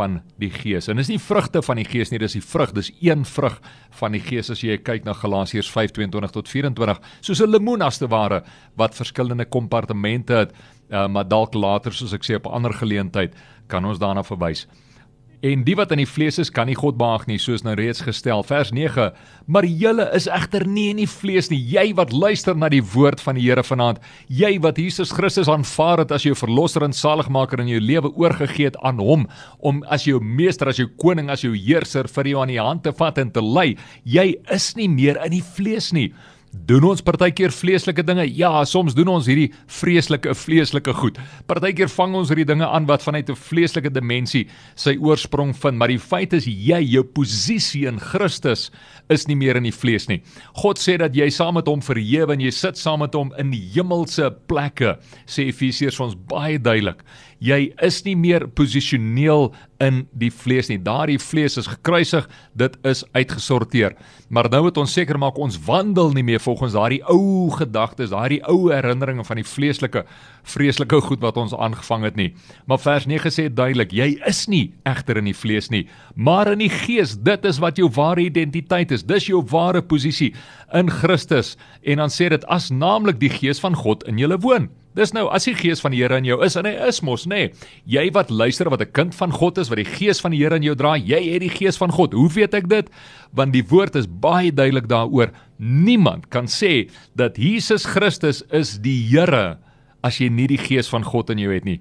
van 0.00 0.20
die 0.40 0.50
Gees. 0.54 0.88
En 0.88 1.00
dis 1.00 1.10
nie 1.12 1.20
vrugte 1.20 1.62
van 1.64 1.80
die 1.80 1.86
Gees 1.88 2.12
nie, 2.12 2.20
dis 2.22 2.38
die 2.38 2.44
vrug, 2.44 2.72
dis 2.76 2.90
een 3.04 3.26
vrug 3.28 3.58
van 4.00 4.16
die 4.16 4.22
Gees 4.24 4.50
as 4.52 4.64
jy 4.64 4.78
kyk 4.80 5.06
na 5.08 5.14
Galasiërs 5.18 5.70
5:22 5.74 6.36
tot 6.36 6.48
24, 6.48 7.00
soos 7.20 7.42
'n 7.42 7.50
lemoen 7.50 7.82
as 7.82 7.98
te 7.98 8.08
ware 8.08 8.42
wat 8.76 8.96
verskillende 8.96 9.44
kompartemente 9.44 10.34
het, 10.34 10.52
uh, 10.90 11.06
maar 11.08 11.28
dalk 11.28 11.54
later 11.54 11.92
soos 11.92 12.14
ek 12.14 12.24
sê 12.24 12.36
op 12.36 12.46
'n 12.46 12.56
ander 12.60 12.72
geleentheid 12.72 13.34
kan 13.68 13.84
ons 13.84 13.98
daarna 13.98 14.22
verwys. 14.22 14.66
En 15.40 15.62
die 15.64 15.72
wat 15.72 15.88
in 15.94 16.02
die 16.02 16.08
vlees 16.08 16.36
is, 16.42 16.50
kan 16.52 16.68
nie 16.68 16.76
God 16.76 16.98
behaag 17.00 17.22
nie, 17.24 17.38
soos 17.40 17.62
nou 17.64 17.72
reeds 17.78 18.02
gestel. 18.04 18.42
Vers 18.44 18.74
9: 18.76 19.06
Maar 19.48 19.64
julle 19.64 20.04
is 20.16 20.26
egter 20.28 20.66
nie 20.68 20.90
in 20.92 20.98
die 21.00 21.08
vlees 21.08 21.48
nie, 21.48 21.56
jy 21.64 21.86
wat 21.96 22.12
luister 22.12 22.56
na 22.56 22.68
die 22.68 22.82
woord 22.84 23.22
van 23.24 23.38
die 23.38 23.46
Here 23.46 23.64
vanaand, 23.64 24.02
jy 24.28 24.58
wat 24.60 24.76
Jesus 24.76 25.14
Christus 25.16 25.48
aanvaar 25.48 26.02
het 26.04 26.12
as 26.12 26.26
jou 26.28 26.34
verlosser 26.36 26.84
en 26.84 26.92
saligmaker 26.92 27.62
in 27.64 27.72
jou 27.72 27.80
lewe 27.80 28.10
oorgegee 28.20 28.68
het 28.68 28.76
aan 28.84 29.00
hom 29.00 29.24
om 29.64 29.80
as 29.88 30.04
jou 30.04 30.20
meester, 30.20 30.68
as 30.68 30.82
jou 30.82 30.90
koning, 31.00 31.32
as 31.32 31.46
jou 31.46 31.54
heerser 31.56 32.10
vir 32.12 32.28
jou 32.34 32.42
aan 32.42 32.52
die 32.52 32.60
hand 32.60 32.84
te 32.84 32.92
vat 32.92 33.16
en 33.18 33.32
te 33.32 33.40
lei. 33.40 33.78
Jy 34.04 34.34
is 34.52 34.74
nie 34.76 34.90
meer 34.92 35.24
in 35.24 35.38
die 35.38 35.46
vlees 35.56 35.88
nie. 35.96 36.10
Doen 36.50 36.82
ons 36.88 37.02
partykeer 37.06 37.52
vleeslike 37.54 38.02
dinge? 38.02 38.24
Ja, 38.34 38.50
soms 38.66 38.96
doen 38.98 39.12
ons 39.12 39.28
hierdie 39.30 39.52
vreeslike 39.70 40.32
vleeslike 40.34 40.90
goed. 40.98 41.20
Partykeer 41.46 41.86
vang 41.92 42.16
ons 42.18 42.32
hierdie 42.32 42.46
dinge 42.48 42.66
aan 42.66 42.88
wat 42.90 43.04
vanuit 43.06 43.30
'n 43.30 43.38
vleeslike 43.38 43.92
dimensie 43.94 44.48
sy 44.74 44.96
oorsprong 44.98 45.54
vind, 45.54 45.78
maar 45.78 45.88
die 45.88 45.98
feit 45.98 46.32
is 46.32 46.46
jy 46.46 46.80
jou 46.82 47.04
posisie 47.04 47.86
in 47.86 48.00
Christus 48.00 48.70
is 49.08 49.28
nie 49.28 49.36
meer 49.36 49.56
in 49.56 49.62
die 49.62 49.72
vlees 49.72 50.08
nie. 50.08 50.22
God 50.54 50.78
sê 50.78 50.98
dat 50.98 51.14
jy 51.14 51.30
saam 51.30 51.54
met 51.54 51.66
hom 51.66 51.80
verhewe 51.80 52.32
en 52.32 52.40
jy 52.40 52.50
sit 52.50 52.76
saam 52.76 52.98
met 52.98 53.14
hom 53.14 53.32
in 53.38 53.50
die 53.50 53.70
hemelse 53.74 54.30
plekke, 54.48 54.98
sê 55.26 55.46
Efesiërs 55.46 56.00
ons 56.00 56.16
baie 56.16 56.58
duidelik. 56.58 57.04
Jy 57.40 57.70
is 57.80 58.02
nie 58.04 58.16
meer 58.20 58.44
posisioneel 58.52 59.48
in 59.80 60.02
die 60.20 60.28
vlees 60.28 60.68
nie. 60.68 60.76
Daardie 60.84 61.16
vlees 61.22 61.56
is 61.56 61.70
gekruisig, 61.70 62.26
dit 62.60 62.74
is 62.84 63.00
uitgesorteer. 63.16 63.94
Maar 64.28 64.50
nou 64.52 64.66
moet 64.66 64.80
ons 64.82 64.92
seker 64.92 65.16
maak 65.18 65.38
ons 65.40 65.56
wandel 65.64 66.12
nie 66.12 66.24
meer 66.26 66.42
volgens 66.44 66.76
daardie 66.76 67.00
ou 67.08 67.48
gedagtes, 67.56 68.12
daardie 68.12 68.42
ou 68.44 68.68
herinneringe 68.68 69.24
van 69.24 69.40
die 69.40 69.46
vleeslike 69.48 70.04
vreeslike 70.50 71.00
goed 71.06 71.24
wat 71.24 71.38
ons 71.40 71.54
aangevang 71.56 72.04
het 72.10 72.20
nie. 72.20 72.28
Maar 72.68 72.82
vers 72.84 73.06
9 73.08 73.32
sê 73.32 73.46
duidelik, 73.48 73.94
jy 73.96 74.12
is 74.28 74.44
nie 74.52 74.74
egter 74.88 75.20
in 75.20 75.28
die 75.30 75.36
vlees 75.36 75.70
nie, 75.72 75.86
maar 76.14 76.52
in 76.52 76.60
die 76.60 76.72
gees. 76.72 77.16
Dit 77.16 77.48
is 77.48 77.60
wat 77.62 77.80
jou 77.80 77.88
ware 77.96 78.24
identiteit 78.26 78.92
is. 78.92 79.06
Dis 79.06 79.30
jou 79.30 79.40
ware 79.48 79.80
posisie 79.80 80.34
in 80.76 80.92
Christus. 80.92 81.56
En 81.80 82.04
dan 82.04 82.12
sê 82.12 82.28
dit 82.32 82.44
as 82.52 82.68
naamlik 82.68 83.20
die 83.20 83.32
gees 83.32 83.60
van 83.64 83.76
God 83.76 84.04
in 84.08 84.20
julle 84.20 84.36
woon. 84.44 84.68
Dis 85.00 85.14
nou 85.16 85.30
as 85.32 85.46
die 85.48 85.54
gees 85.56 85.80
van 85.80 85.94
die 85.94 86.02
Here 86.02 86.18
in 86.20 86.26
jou 86.28 86.36
is 86.44 86.58
en 86.60 86.66
hy 86.68 86.74
is 86.90 86.98
mos 87.06 87.24
nê. 87.24 87.46
Nee. 87.46 87.68
Jy 87.88 88.10
wat 88.12 88.28
luister 88.28 88.68
wat 88.68 88.82
'n 88.84 88.92
kind 88.92 89.14
van 89.16 89.32
God 89.32 89.56
is, 89.58 89.70
wat 89.72 89.80
die 89.80 89.88
gees 89.88 90.20
van 90.20 90.32
die 90.32 90.42
Here 90.42 90.56
in 90.56 90.62
jou 90.62 90.74
dra, 90.76 90.96
jy 90.96 91.32
het 91.32 91.40
die 91.40 91.48
gees 91.48 91.78
van 91.80 91.90
God. 91.90 92.12
Hoe 92.12 92.28
weet 92.28 92.54
ek 92.54 92.68
dit? 92.68 92.90
Want 93.32 93.52
die 93.52 93.64
woord 93.64 93.96
is 93.96 94.06
baie 94.06 94.52
duidelik 94.52 94.88
daaroor. 94.88 95.32
Niemand 95.56 96.28
kan 96.28 96.46
sê 96.46 96.90
dat 97.16 97.36
Jesus 97.36 97.86
Christus 97.86 98.42
is 98.52 98.78
die 98.78 99.08
Here 99.08 99.58
as 100.02 100.18
jy 100.18 100.28
nie 100.28 100.46
die 100.46 100.58
gees 100.60 100.88
van 100.88 101.04
God 101.04 101.30
in 101.30 101.38
jou 101.38 101.52
het 101.54 101.64
nie. 101.64 101.80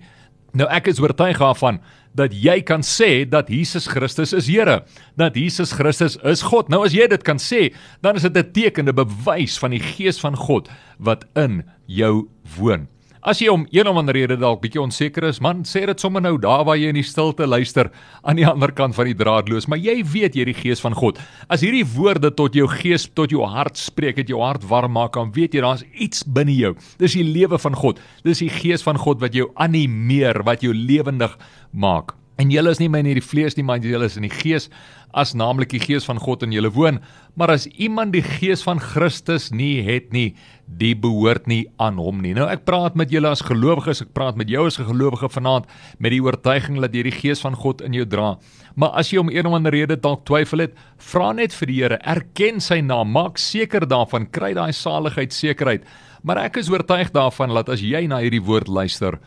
Nou 0.54 0.68
ek 0.70 0.88
is 0.88 1.00
oortuig 1.00 1.38
daarvan 1.38 1.80
dat 2.16 2.34
jy 2.34 2.62
kan 2.66 2.82
sê 2.82 3.28
dat 3.30 3.50
Jesus 3.50 3.88
Christus 3.88 4.34
is 4.34 4.48
Here, 4.48 4.84
dat 5.18 5.36
Jesus 5.36 5.72
Christus 5.72 6.18
is 6.24 6.42
God. 6.42 6.70
Nou 6.70 6.86
as 6.86 6.94
jy 6.94 7.08
dit 7.08 7.24
kan 7.24 7.38
sê, 7.38 7.74
dan 8.02 8.16
is 8.16 8.24
dit 8.24 8.38
'n 8.38 8.52
teken, 8.52 8.90
'n 8.90 8.96
bewys 8.96 9.60
van 9.60 9.72
die 9.72 9.80
gees 9.80 10.20
van 10.20 10.36
God 10.36 10.70
wat 10.98 11.26
in 11.36 11.64
jou 11.86 12.30
woon. 12.58 12.88
As 13.20 13.42
jy 13.44 13.50
om 13.52 13.66
een 13.68 13.88
of 13.90 13.98
ander 14.00 14.16
rede 14.16 14.38
dalk 14.40 14.62
bietjie 14.64 14.80
onseker 14.80 15.26
is, 15.28 15.42
man, 15.44 15.66
sê 15.68 15.82
dit 15.90 16.00
sommer 16.00 16.24
nou 16.24 16.38
daar 16.40 16.62
waar 16.64 16.78
jy 16.80 16.88
in 16.94 16.96
die 16.96 17.04
stilte 17.04 17.44
luister 17.44 17.90
aan 18.24 18.40
die 18.40 18.46
ander 18.48 18.72
kant 18.72 18.96
van 18.96 19.10
die 19.10 19.16
draadloos, 19.20 19.68
maar 19.68 19.82
jy 19.82 19.98
weet 20.08 20.38
jy 20.40 20.46
die 20.48 20.56
gees 20.56 20.80
van 20.80 20.96
God. 20.96 21.20
As 21.52 21.66
hierdie 21.66 21.84
woorde 21.98 22.32
tot 22.32 22.56
jou 22.56 22.70
gees, 22.72 23.10
tot 23.20 23.34
jou 23.36 23.44
hart 23.44 23.76
spreek, 23.76 24.22
dit 24.22 24.32
jou 24.32 24.40
hart 24.40 24.64
warm 24.70 24.96
maak, 24.96 25.20
dan 25.20 25.34
weet 25.36 25.58
jy 25.58 25.66
daar's 25.66 25.84
iets 25.92 26.24
binne 26.24 26.56
jou. 26.56 26.72
Dis 27.04 27.18
die 27.20 27.28
lewe 27.28 27.60
van 27.60 27.76
God. 27.76 28.00
Dis 28.24 28.40
die 28.40 28.54
gees 28.56 28.88
van 28.88 28.96
God 28.96 29.20
wat 29.20 29.36
jou 29.36 29.50
animeer, 29.60 30.40
wat 30.48 30.64
jou 30.64 30.72
lewendig 30.72 31.36
maak. 31.76 32.16
En 32.40 32.52
julle 32.54 32.72
is 32.72 32.80
nie 32.80 32.88
meer 32.88 33.04
in 33.04 33.10
hierdie 33.12 33.26
vlees 33.26 33.58
nie, 33.58 33.66
maar 33.68 33.84
julle 33.84 34.08
is 34.08 34.16
in 34.16 34.24
die 34.24 34.32
gees 34.32 34.70
as 35.18 35.34
naamlik 35.36 35.74
die 35.74 35.82
gees 35.82 36.06
van 36.08 36.20
God 36.22 36.46
in 36.46 36.54
julle 36.54 36.70
woon. 36.72 37.02
Maar 37.36 37.56
as 37.56 37.66
iemand 37.82 38.14
die 38.14 38.24
gees 38.24 38.62
van 38.64 38.80
Christus 38.80 39.50
nie 39.52 39.82
het 39.84 40.14
nie, 40.16 40.38
die 40.80 40.94
behoort 40.96 41.50
nie 41.50 41.66
aan 41.82 41.98
hom 42.00 42.22
nie. 42.24 42.32
Nou 42.38 42.46
ek 42.48 42.64
praat 42.68 42.96
met 43.00 43.12
julle 43.12 43.32
as 43.34 43.44
gelowiges, 43.44 44.04
ek 44.06 44.14
praat 44.16 44.40
met 44.40 44.48
jou 44.54 44.68
as 44.68 44.80
'n 44.80 44.88
gelowige 44.88 45.28
vanaand 45.28 45.66
met 46.00 46.12
die 46.12 46.22
oortuiging 46.22 46.80
dat 46.80 46.94
jy 46.94 47.04
die 47.04 47.20
gees 47.20 47.42
van 47.42 47.56
God 47.56 47.82
in 47.82 47.94
jou 47.94 48.06
dra. 48.06 48.38
Maar 48.76 48.90
as 48.90 49.10
jy 49.12 49.18
om 49.20 49.30
een 49.30 49.46
of 49.46 49.54
ander 49.54 49.72
rede 49.72 50.00
dalk 50.00 50.26
twyfel 50.26 50.60
het, 50.60 50.74
vra 50.98 51.34
net 51.34 51.54
vir 51.54 51.68
die 51.68 51.82
Here, 51.82 52.00
erken 52.06 52.62
sy 52.62 52.82
naam, 52.82 53.12
maak 53.12 53.38
seker 53.38 53.88
daarvan, 53.88 54.32
kry 54.32 54.54
daai 54.54 54.72
saligheid 54.72 55.34
sekerheid. 55.34 55.84
Maar 56.24 56.38
ek 56.38 56.58
is 56.58 56.70
oortuig 56.70 57.12
daarvan 57.12 57.54
dat 57.54 57.70
as 57.70 57.82
jy 57.82 58.08
na 58.08 58.20
hierdie 58.20 58.44
woord 58.44 58.68
luister, 58.68 59.20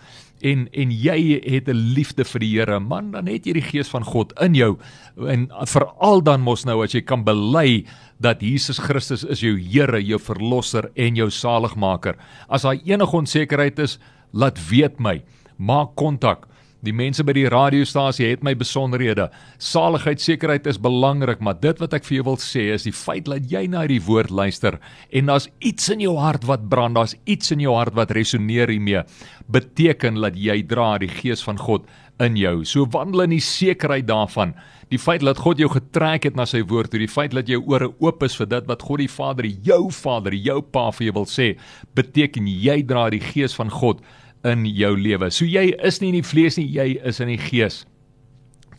en 0.42 0.66
en 0.72 0.90
jy 0.90 1.40
het 1.44 1.68
'n 1.68 1.94
liefde 1.94 2.24
vir 2.24 2.40
die 2.40 2.52
Here, 2.58 2.80
man, 2.80 3.10
dan 3.12 3.26
het 3.26 3.46
jy 3.46 3.52
die 3.52 3.62
gees 3.62 3.88
van 3.88 4.04
God 4.04 4.32
in 4.40 4.54
jou. 4.54 4.78
En 5.16 5.48
veral 5.66 6.22
dan 6.22 6.40
mos 6.40 6.64
nou 6.64 6.82
as 6.84 6.92
jy 6.92 7.00
kan 7.00 7.24
bely 7.24 7.84
dat 8.20 8.40
Jesus 8.40 8.78
Christus 8.78 9.24
is 9.24 9.40
jou 9.40 9.58
Here, 9.58 10.02
jou 10.02 10.18
verlosser 10.18 10.90
en 10.96 11.16
jou 11.16 11.30
saligmaker. 11.30 12.16
As 12.48 12.62
daar 12.62 12.78
enige 12.84 13.16
onsekerheid 13.16 13.78
is, 13.78 13.98
laat 14.32 14.58
weet 14.68 15.00
my. 15.00 15.22
Maak 15.58 15.94
kontak. 15.96 16.48
Die 16.82 16.90
mense 16.90 17.22
by 17.22 17.30
die 17.36 17.46
radiostasie 17.46 18.26
het 18.26 18.40
my 18.42 18.56
besonderhede. 18.58 19.28
Saligheid 19.62 20.18
sekerheid 20.18 20.64
is 20.66 20.80
belangrik, 20.82 21.38
maar 21.38 21.54
dit 21.62 21.78
wat 21.78 21.92
ek 21.94 22.06
vir 22.08 22.16
jou 22.16 22.24
wil 22.32 22.38
sê 22.42 22.64
is 22.74 22.82
die 22.88 22.94
feit 22.96 23.28
dat 23.30 23.46
jy 23.52 23.68
na 23.70 23.84
hierdie 23.84 24.00
woord 24.02 24.32
luister 24.34 24.80
en 25.14 25.30
daar's 25.30 25.46
iets 25.62 25.92
in 25.94 26.02
jou 26.02 26.16
hart 26.18 26.42
wat 26.48 26.64
brand, 26.72 26.96
daar's 26.98 27.14
iets 27.22 27.54
in 27.54 27.62
jou 27.62 27.76
hart 27.76 27.94
wat 27.94 28.10
resoneer 28.16 28.72
hiermee, 28.72 29.04
beteken 29.46 30.18
dat 30.24 30.34
jy 30.34 30.56
dra 30.66 30.96
die 30.98 31.10
gees 31.12 31.44
van 31.46 31.60
God 31.60 31.86
in 32.22 32.34
jou. 32.40 32.64
So 32.66 32.88
wandel 32.90 33.28
in 33.28 33.36
die 33.36 33.44
sekerheid 33.46 34.08
daarvan. 34.08 34.56
Die 34.90 34.98
feit 34.98 35.22
dat 35.22 35.38
God 35.38 35.62
jou 35.62 35.68
getrek 35.70 36.26
het 36.26 36.34
na 36.36 36.48
sy 36.50 36.64
woord, 36.66 36.98
die 36.98 37.06
feit 37.08 37.30
dat 37.36 37.48
jou 37.48 37.60
ore 37.70 37.92
oop 38.02 38.26
is 38.26 38.34
vir 38.40 38.50
dit 38.50 38.66
wat 38.68 38.82
God 38.82 39.04
die 39.04 39.12
Vader, 39.12 39.46
jou 39.70 39.86
Vader, 39.94 40.34
jou 40.34 40.58
Pa 40.74 40.88
vir 40.98 41.06
jou 41.08 41.14
wil 41.20 41.30
sê, 41.30 41.48
beteken 41.94 42.50
jy 42.50 42.80
dra 42.90 43.06
die 43.14 43.22
gees 43.22 43.54
van 43.54 43.70
God 43.70 44.02
in 44.48 44.66
jou 44.66 44.92
lewe. 44.98 45.30
So 45.30 45.46
jy 45.48 45.70
is 45.82 46.00
nie 46.02 46.12
in 46.12 46.20
die 46.20 46.26
vlees 46.26 46.58
nie, 46.58 46.68
jy 46.70 46.94
is 47.06 47.20
in 47.22 47.32
die 47.32 47.40
gees. 47.40 47.82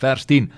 Vers 0.01 0.25
10. 0.29 0.50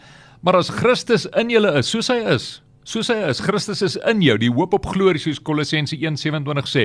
Maar 0.46 0.60
as 0.62 0.70
Christus 0.74 1.26
in 1.38 1.52
julle 1.54 1.74
is, 1.80 1.90
soos 1.90 2.10
hy 2.14 2.20
is, 2.36 2.48
soos 2.86 3.10
hy 3.10 3.18
is, 3.30 3.42
Christus 3.42 3.82
is 3.86 3.96
in 4.10 4.22
jou, 4.22 4.36
die 4.42 4.52
hoop 4.54 4.76
op 4.78 4.86
glorie 4.94 5.22
soos 5.22 5.42
Kolossense 5.42 5.98
1:27 5.98 6.70
sê. 6.70 6.84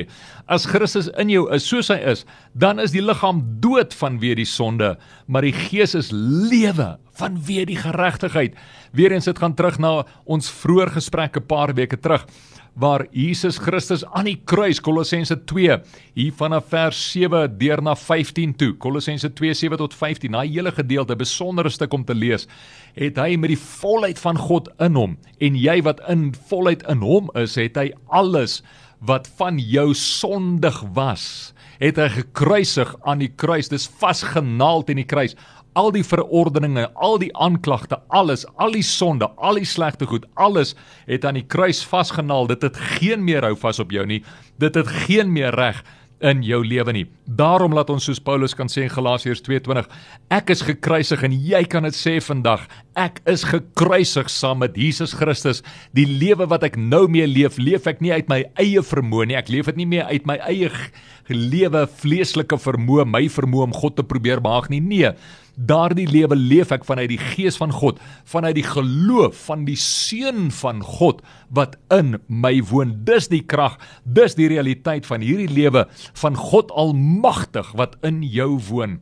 As 0.49 0.65
Christus 0.69 1.11
in 1.21 1.33
jou 1.33 1.47
is, 1.53 1.67
soos 1.69 1.91
hy 1.93 1.99
is, 2.13 2.25
dan 2.57 2.81
is 2.81 2.95
die 2.97 3.05
liggaam 3.05 3.43
dood 3.61 3.93
vanweë 3.97 4.41
die 4.41 4.49
sonde, 4.49 4.95
maar 5.29 5.45
die 5.45 5.57
gees 5.57 5.95
is 5.95 6.09
lewe 6.13 6.95
vanweë 7.21 7.67
die 7.69 7.81
geregtigheid. 7.81 8.57
Weerens 8.97 9.29
dit 9.29 9.39
gaan 9.39 9.55
terug 9.55 9.79
na 9.79 10.07
ons 10.25 10.49
vroeë 10.63 10.95
gesprek 10.97 11.37
'n 11.37 11.47
paar 11.47 11.75
weke 11.77 12.01
terug 12.01 12.25
waar 12.75 13.07
Jesus 13.11 13.59
Christus 13.59 14.05
aan 14.05 14.29
die 14.31 14.39
kruis 14.45 14.81
Kolossense 14.81 15.37
2 15.45 15.79
hier 16.15 16.35
vanaf 16.37 16.69
vers 16.73 16.99
7 17.13 17.59
deur 17.59 17.83
na 17.83 17.95
15 17.97 18.55
toe. 18.57 18.73
Kolossense 18.79 19.31
2:7 19.41 19.77
tot 19.77 19.95
15 19.95 20.33
daai 20.33 20.49
hele 20.49 20.73
gedeelte 20.73 21.17
besondere 21.17 21.71
stuk 21.71 21.93
om 21.93 22.05
te 22.05 22.15
lees 22.15 22.49
het 22.95 23.17
hy 23.17 23.37
met 23.37 23.55
die 23.55 23.61
volheid 23.61 24.19
van 24.19 24.39
God 24.39 24.69
in 24.79 24.95
hom. 24.95 25.17
En 25.41 25.57
jy 25.57 25.83
wat 25.83 26.01
in 26.09 26.35
volheid 26.49 26.83
in 26.89 27.03
hom 27.03 27.31
is 27.35 27.55
het 27.55 27.77
hy 27.77 27.93
alles 28.09 28.63
wat 29.01 29.29
van 29.39 29.59
jou 29.59 29.95
sondig 29.95 30.83
was 30.95 31.55
het 31.81 31.97
hy 31.97 32.11
gekruisig 32.13 32.93
aan 33.09 33.23
die 33.23 33.31
kruis. 33.33 33.71
Dis 33.73 33.89
vasgenaald 34.01 34.91
in 34.93 35.01
die 35.01 35.09
kruis 35.09 35.37
al 35.79 35.93
die 35.95 36.05
verordeninge, 36.07 36.89
al 36.95 37.19
die 37.23 37.31
aanklagte, 37.37 38.01
alles, 38.09 38.47
al 38.57 38.75
die 38.75 38.85
sonde, 38.87 39.29
al 39.37 39.61
die 39.61 39.69
slegte 39.69 40.09
goed, 40.11 40.27
alles 40.35 40.75
het 41.07 41.25
aan 41.25 41.39
die 41.39 41.47
kruis 41.47 41.85
vasgenaal. 41.87 42.51
Dit 42.51 42.67
het 42.67 42.77
geen 42.99 43.25
meer 43.25 43.47
hou 43.47 43.57
vas 43.59 43.81
op 43.83 43.95
jou 43.95 44.07
nie. 44.07 44.23
Dit 44.59 44.79
het 44.79 44.91
geen 45.07 45.33
meer 45.33 45.55
reg 45.55 45.83
in 46.21 46.43
jou 46.45 46.61
lewe 46.65 46.93
nie. 46.93 47.07
Daarom 47.25 47.73
laat 47.73 47.91
ons 47.93 48.05
soos 48.05 48.21
Paulus 48.21 48.53
kan 48.57 48.69
sê 48.69 48.85
in 48.85 48.93
Galasiërs 48.93 49.41
2:20, 49.47 49.89
ek 50.31 50.51
is 50.53 50.63
gekruisig 50.63 51.23
en 51.25 51.33
jy 51.33 51.63
kan 51.65 51.83
dit 51.89 51.97
sê 51.97 52.19
vandag, 52.21 52.67
ek 52.95 53.23
is 53.27 53.45
gekruisig 53.45 54.29
saam 54.29 54.59
met 54.59 54.77
Jesus 54.77 55.15
Christus. 55.17 55.63
Die 55.97 56.07
lewe 56.07 56.47
wat 56.47 56.63
ek 56.65 56.77
nou 56.77 57.09
mee 57.09 57.27
leef, 57.27 57.57
leef 57.59 57.87
ek 57.87 58.01
nie 58.01 58.13
uit 58.13 58.29
my 58.29 58.45
eie 58.61 58.83
vermoë 58.83 59.27
nie, 59.27 59.37
ek 59.37 59.49
leef 59.49 59.67
dit 59.67 59.77
nie 59.77 59.87
meer 59.87 60.05
uit 60.13 60.27
my 60.27 60.37
eie 60.45 60.71
lewe 61.31 61.87
vleeslike 61.87 62.59
vermoë, 62.59 63.07
my 63.07 63.29
vermoë 63.29 63.71
om 63.71 63.73
God 63.73 63.97
te 63.97 64.03
probeer 64.03 64.41
behaag 64.41 64.69
nie. 64.69 64.81
Nee, 64.81 65.15
Daardie 65.61 66.07
lewe 66.09 66.37
leef 66.39 66.71
ek 66.73 66.87
vanuit 66.89 67.11
die 67.13 67.21
gees 67.21 67.59
van 67.61 67.73
God, 67.75 67.99
vanuit 68.25 68.57
die 68.57 68.65
geloof 68.65 69.37
van 69.51 69.67
die 69.67 69.77
seun 69.77 70.49
van 70.57 70.81
God 70.81 71.21
wat 71.53 71.77
in 71.93 72.17
my 72.29 72.55
woon. 72.71 72.95
Dis 73.05 73.29
die 73.29 73.43
krag, 73.45 73.77
dis 74.05 74.39
die 74.39 74.49
realiteit 74.49 75.09
van 75.09 75.21
hierdie 75.25 75.51
lewe 75.53 75.85
van 76.23 76.39
God 76.39 76.73
almagtig 76.73 77.75
wat 77.77 77.99
in 78.07 78.23
jou 78.25 78.55
woon. 78.71 79.01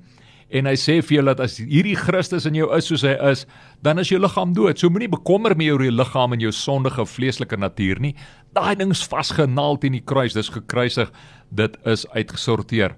En 0.49 0.65
hy 0.65 0.75
sê 0.81 0.97
vir 1.05 1.19
jou 1.19 1.25
dat 1.29 1.43
as 1.45 1.59
hierdie 1.61 1.97
Christus 1.99 2.47
in 2.49 2.57
jou 2.57 2.71
is 2.75 2.87
soos 2.89 3.05
hy 3.05 3.13
is, 3.31 3.45
dan 3.85 4.01
is 4.01 4.09
jou 4.09 4.19
liggaam 4.19 4.55
dood. 4.57 4.81
So 4.81 4.89
moenie 4.91 5.11
bekommer 5.13 5.53
mee 5.59 5.71
oor 5.75 5.85
jou 5.85 5.93
liggaam 5.93 6.35
en 6.35 6.43
jou 6.43 6.53
sondige 6.57 7.05
vleeslike 7.07 7.59
natuur 7.61 8.01
nie. 8.03 8.15
Daai 8.57 8.73
ding's 8.81 9.05
vasgenaal 9.07 9.77
teen 9.79 9.99
die 9.99 10.03
kruis, 10.03 10.35
dis 10.35 10.49
gekruisig. 10.51 11.13
Dit 11.53 11.77
is 11.87 12.07
uitgesorteer. 12.17 12.97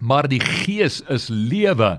Maar 0.00 0.28
die 0.28 0.40
gees 0.40 1.00
is 1.12 1.30
lewe 1.32 1.96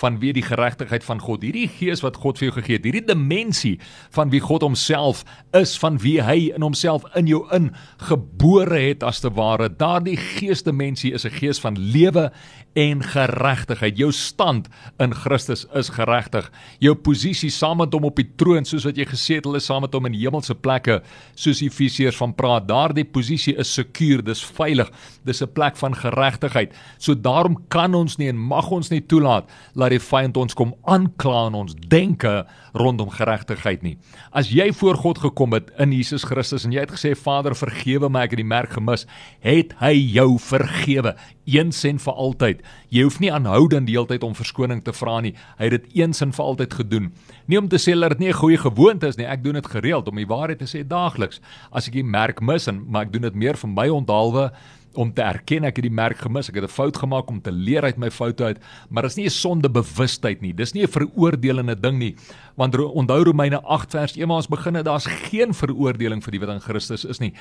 vanweë 0.00 0.36
die 0.38 0.46
geregtigheid 0.46 1.04
van 1.04 1.20
God. 1.20 1.44
Hierdie 1.44 1.68
gees 1.68 2.02
wat 2.04 2.18
God 2.20 2.40
vir 2.40 2.48
jou 2.48 2.56
gegee 2.58 2.78
het, 2.78 2.86
hierdie 2.88 3.04
dimensie 3.04 3.76
van 4.14 4.32
wie 4.32 4.40
God 4.40 4.64
homself 4.66 5.24
is, 5.56 5.76
van 5.80 5.98
wie 6.02 6.18
hy 6.24 6.50
in 6.54 6.64
homself 6.64 7.04
in 7.18 7.28
jou 7.30 7.42
ingebore 7.56 8.80
het 8.80 9.04
as 9.06 9.20
te 9.20 9.32
ware. 9.36 9.68
Daardie 9.68 10.16
geesdimensie 10.16 11.12
is 11.14 11.26
'n 11.26 11.36
gees 11.36 11.60
van 11.60 11.76
lewe 11.78 12.30
en 12.72 13.02
geregtigheid. 13.02 13.98
Jou 13.98 14.12
stand 14.12 14.68
in 14.98 15.14
Christus 15.14 15.66
is 15.74 15.88
geregtig. 15.88 16.50
Jou 16.78 16.94
posisie 16.94 17.50
saam 17.50 17.76
met 17.76 17.92
hom 17.92 18.04
op 18.04 18.16
die 18.16 18.28
troon, 18.36 18.64
soos 18.64 18.84
wat 18.84 18.96
jy 18.96 19.04
gesetel 19.04 19.56
is 19.56 19.64
saam 19.64 19.82
met 19.82 19.92
hom 19.92 20.06
in 20.06 20.14
hemelse 20.14 20.54
plekke, 20.54 21.02
soos 21.34 21.60
Efesiërs 21.60 22.16
van 22.16 22.34
praat. 22.34 22.68
Daardie 22.68 23.04
posisie 23.04 23.56
is 23.56 23.74
sekuur, 23.74 24.22
dis 24.24 24.44
veilig. 24.44 24.90
Dis 25.24 25.42
'n 25.42 25.52
plek 25.52 25.76
van 25.76 25.94
geregtigheid. 25.94 26.72
So 26.98 27.14
daarom 27.14 27.56
kan 27.68 27.94
ons 27.94 28.16
nie 28.18 28.28
en 28.28 28.36
mag 28.36 28.70
ons 28.70 28.90
nie 28.90 29.00
toelaat 29.00 29.48
dat 29.74 29.89
waar 29.90 29.98
die 29.98 30.06
vyand 30.06 30.36
ons 30.38 30.54
kom 30.54 30.74
aankla 30.86 31.48
in 31.48 31.56
ons 31.58 31.74
denke 31.90 32.46
rondom 32.78 33.10
geregtigheid 33.10 33.82
nie. 33.82 33.96
As 34.32 34.50
jy 34.54 34.70
voor 34.72 34.94
God 34.94 35.18
gekom 35.18 35.56
het 35.56 35.70
in 35.82 35.90
Jesus 35.92 36.24
Christus 36.24 36.64
en 36.64 36.72
jy 36.72 36.84
het 36.84 36.92
gesê 36.94 37.16
Vader 37.18 37.56
vergewe 37.58 38.08
my 38.08 38.22
ek 38.24 38.36
het 38.36 38.42
die 38.42 38.46
merk 38.46 38.76
gemis, 38.76 39.06
het 39.42 39.74
hy 39.80 39.94
jou 40.14 40.38
vergewe 40.38 41.16
eens 41.50 41.82
en 41.84 41.98
vir 41.98 42.14
altyd. 42.14 42.62
Jy 42.94 43.02
hoef 43.02 43.18
nie 43.20 43.32
aanhoudend 43.32 43.88
die 43.88 43.96
hele 43.96 44.06
tyd 44.06 44.22
om 44.22 44.36
verskoning 44.38 44.84
te 44.84 44.94
vra 44.94 45.18
nie. 45.20 45.34
Hy 45.58 45.70
het 45.70 45.80
dit 45.80 46.02
eens 46.04 46.22
en 46.22 46.34
vir 46.36 46.44
altyd 46.44 46.76
gedoen. 46.78 47.10
Nie 47.50 47.58
om 47.58 47.68
te 47.68 47.80
sê 47.82 47.96
dat 47.98 48.14
dit 48.14 48.20
nie 48.20 48.30
'n 48.30 48.38
goeie 48.38 48.58
gewoonte 48.58 49.08
is 49.08 49.16
nie. 49.16 49.26
Ek 49.26 49.42
doen 49.42 49.54
dit 49.54 49.66
gereeld 49.66 50.08
om 50.08 50.14
die 50.14 50.26
waarheid 50.26 50.58
te 50.58 50.70
sê 50.70 50.86
daagliks. 50.86 51.40
As 51.72 51.88
ek 51.88 51.94
die 51.94 52.04
merk 52.04 52.40
mis 52.40 52.68
en 52.68 52.84
maar 52.88 53.02
ek 53.02 53.12
doen 53.12 53.22
dit 53.22 53.34
meer 53.34 53.56
vir 53.56 53.68
my 53.68 53.88
onthaalwe 53.88 54.52
om 54.98 55.12
te 55.14 55.22
erken 55.22 55.64
ek 55.68 55.76
het 55.78 55.86
die 55.86 55.92
merk 55.94 56.18
gemis, 56.24 56.48
ek 56.50 56.56
het 56.58 56.64
'n 56.64 56.74
fout 56.74 56.96
gemaak 56.96 57.30
om 57.30 57.40
te 57.40 57.52
leer 57.52 57.84
uit 57.84 57.98
my 57.98 58.10
foute 58.10 58.44
uit, 58.44 58.58
maar 58.88 59.02
dit 59.02 59.10
is 59.10 59.16
nie 59.16 59.26
'n 59.26 59.30
sondebewustheid 59.30 60.40
nie. 60.40 60.52
Dis 60.52 60.72
nie 60.72 60.82
'n 60.82 60.88
veroordelende 60.88 61.80
ding 61.80 61.98
nie. 61.98 62.16
Want 62.56 62.76
onthou 62.76 63.24
Romeine 63.24 63.62
8 63.62 63.90
vers 63.90 64.16
1 64.16 64.26
waar 64.28 64.36
ons 64.36 64.48
begin 64.48 64.74
het, 64.74 64.84
daar's 64.84 65.06
geen 65.06 65.54
veroordeling 65.54 66.22
vir 66.22 66.30
die 66.30 66.40
wat 66.40 66.48
in 66.48 66.60
Christus 66.60 67.04
is 67.04 67.20
nie. 67.20 67.32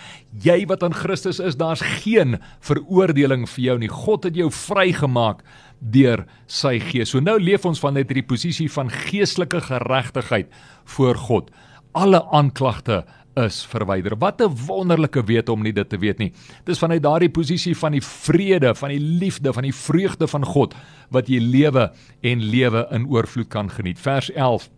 Jy 0.42 0.66
wat 0.66 0.84
in 0.84 0.94
Christus 0.94 1.40
is, 1.40 1.56
daar's 1.56 1.82
geen 1.82 2.40
veroordeling 2.60 3.50
vir 3.50 3.64
jou 3.64 3.78
nie. 3.78 3.90
God 3.90 4.24
het 4.24 4.36
jou 4.36 4.52
vrygemaak 4.52 5.44
deur 5.80 6.26
sy 6.48 6.80
gees. 6.80 7.10
So 7.10 7.20
nou 7.20 7.40
leef 7.40 7.66
ons 7.66 7.80
van 7.80 7.94
net 7.94 8.10
hierdie 8.12 8.28
posisie 8.28 8.70
van 8.72 8.90
geestelike 8.90 9.62
geregtigheid 9.62 10.48
voor 10.86 11.16
God. 11.16 11.52
Alle 11.98 12.22
aanklagte 12.32 13.06
is 13.46 13.62
verwyder. 13.70 14.18
Wat 14.20 14.42
'n 14.42 14.56
wonderlike 14.68 15.24
wete 15.24 15.52
om 15.52 15.64
nie 15.64 15.74
dit 15.74 15.90
te 15.90 15.98
weet 15.98 16.18
nie. 16.18 16.34
Dis 16.66 16.80
vanuit 16.80 17.04
daardie 17.04 17.30
posisie 17.30 17.78
van 17.78 17.92
die 17.92 18.04
vrede, 18.04 18.76
van 18.76 18.90
die 18.90 19.00
liefde, 19.00 19.54
van 19.54 19.64
die 19.64 19.76
vreugde 19.76 20.28
van 20.28 20.46
God 20.46 20.76
wat 21.10 21.28
jy 21.28 21.40
lewe 21.40 21.92
en 22.22 22.42
lewe 22.42 22.88
in 22.92 23.08
oorvloed 23.08 23.50
kan 23.50 23.70
geniet. 23.70 24.00
Vers 24.00 24.32
11 24.32 24.70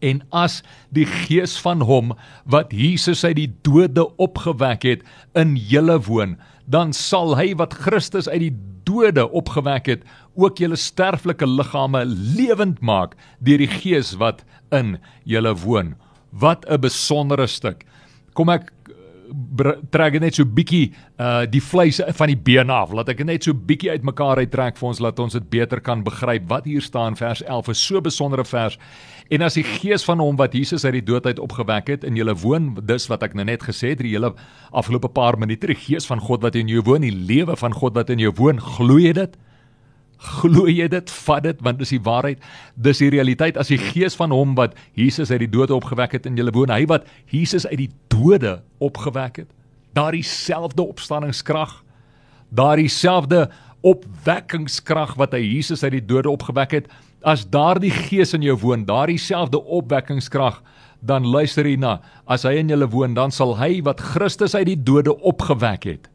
En 0.00 0.22
as 0.30 0.62
die 0.92 1.06
gees 1.06 1.56
van 1.64 1.80
hom 1.80 2.12
wat 2.44 2.72
Jesus 2.72 3.24
uit 3.24 3.36
die 3.36 3.52
dode 3.64 4.04
opgewek 4.20 4.82
het 4.84 5.04
in 5.34 5.56
julle 5.56 5.96
woon, 6.04 6.36
dan 6.66 6.92
sal 6.92 7.36
hy 7.38 7.54
wat 7.56 7.74
Christus 7.74 8.28
uit 8.28 8.40
die 8.40 8.56
dode 8.86 9.24
opgewek 9.32 9.86
het, 9.86 10.02
ook 10.36 10.60
julle 10.60 10.76
sterflike 10.76 11.46
liggame 11.46 12.04
lewend 12.06 12.82
maak 12.84 13.16
deur 13.40 13.58
die 13.58 13.70
gees 13.70 14.14
wat 14.20 14.44
in 14.74 14.98
julle 15.24 15.54
woon. 15.64 15.94
Wat 16.38 16.66
'n 16.68 16.80
besondere 16.80 17.46
stuk. 17.46 17.84
Kom 18.34 18.48
ek 18.48 18.72
eh, 18.88 19.72
trek 19.90 20.20
net 20.20 20.34
so 20.34 20.44
bietjie 20.44 20.92
uh 21.18 21.46
die 21.46 21.60
vleis 21.60 22.00
van 22.00 22.28
die 22.28 22.36
bene 22.36 22.72
af. 22.72 22.92
Laat 22.92 23.08
ek 23.08 23.24
net 23.24 23.44
so 23.44 23.54
bietjie 23.54 23.90
uitmekaar 23.90 24.38
uittrek 24.38 24.76
vir 24.76 24.88
ons 24.88 25.00
laat 25.00 25.18
ons 25.18 25.32
dit 25.32 25.50
beter 25.50 25.80
kan 25.80 26.02
begryp. 26.04 26.48
Wat 26.48 26.64
hier 26.64 26.82
staan 26.82 27.16
vers 27.16 27.42
11 27.42 27.68
is 27.68 27.86
so 27.86 28.00
besondere 28.00 28.44
vers. 28.44 28.78
En 29.30 29.42
as 29.42 29.54
die 29.54 29.64
gees 29.64 30.04
van 30.04 30.18
hom 30.18 30.36
wat 30.36 30.52
Jesus 30.54 30.84
uit 30.84 30.92
die 31.00 31.04
dood 31.04 31.26
uit 31.26 31.38
opgewek 31.38 31.88
het 31.88 32.04
in 32.04 32.16
julle 32.16 32.34
woon, 32.34 32.76
dis 32.86 33.08
wat 33.10 33.22
ek 33.22 33.34
nou 33.34 33.44
net 33.44 33.62
gesê 33.62 33.94
het, 33.94 33.98
die 33.98 34.14
hele 34.14 34.34
afgelope 34.70 35.08
paar 35.08 35.38
minute, 35.38 35.66
die 35.66 35.74
gees 35.74 36.06
van 36.06 36.20
God 36.20 36.42
wat 36.42 36.54
in 36.54 36.68
jou 36.68 36.82
woon, 36.86 37.02
die 37.02 37.10
lewe 37.10 37.56
van 37.56 37.74
God 37.74 37.94
wat 37.94 38.10
in 38.10 38.22
jou 38.22 38.30
woon, 38.36 38.60
glo 38.60 38.98
jy 38.98 39.12
dit? 39.12 39.36
Glo 40.16 40.64
jy 40.70 40.86
dit? 40.88 41.10
Vat 41.26 41.44
dit 41.44 41.58
want 41.64 41.80
dis 41.80 41.92
die 41.92 42.02
waarheid. 42.02 42.42
Dis 42.74 43.02
die 43.02 43.10
realiteit 43.12 43.58
as 43.60 43.70
die 43.72 43.80
gees 43.80 44.16
van 44.16 44.32
hom 44.34 44.54
wat 44.58 44.76
Jesus 44.96 45.30
uit 45.30 45.44
die 45.44 45.52
dood 45.52 45.72
opgewek 45.74 46.16
het 46.16 46.28
in 46.28 46.38
julle 46.38 46.54
woon, 46.54 46.72
hy 46.72 46.86
wat 46.88 47.06
Jesus 47.32 47.68
uit 47.68 47.84
die 47.84 47.92
dode 48.12 48.58
opgewek 48.84 49.42
het. 49.44 49.50
Daardie 49.96 50.24
selfde 50.24 50.84
opstanningskrag, 50.84 51.82
daardie 52.52 52.90
selfde 52.92 53.46
opwekkingskrag 53.86 55.14
wat 55.20 55.34
hy 55.36 55.42
Jesus 55.44 55.84
uit 55.84 55.98
die 55.98 56.06
dode 56.08 56.32
opgewek 56.32 56.74
het, 56.80 56.88
as 57.26 57.46
daardie 57.48 57.92
gees 57.92 58.34
in 58.36 58.44
jou 58.44 58.56
woon, 58.60 58.84
daardie 58.88 59.20
selfde 59.20 59.60
opwekkingskrag, 59.60 60.60
dan 61.06 61.26
luister 61.28 61.66
hierna, 61.68 61.98
as 62.28 62.44
hy 62.48 62.56
in 62.60 62.70
julle 62.72 62.88
woon, 62.92 63.14
dan 63.16 63.32
sal 63.34 63.54
hy 63.60 63.80
wat 63.86 64.02
Christus 64.14 64.56
uit 64.56 64.68
die 64.72 64.80
dode 64.80 65.14
opgewek 65.26 65.86
het, 65.88 66.08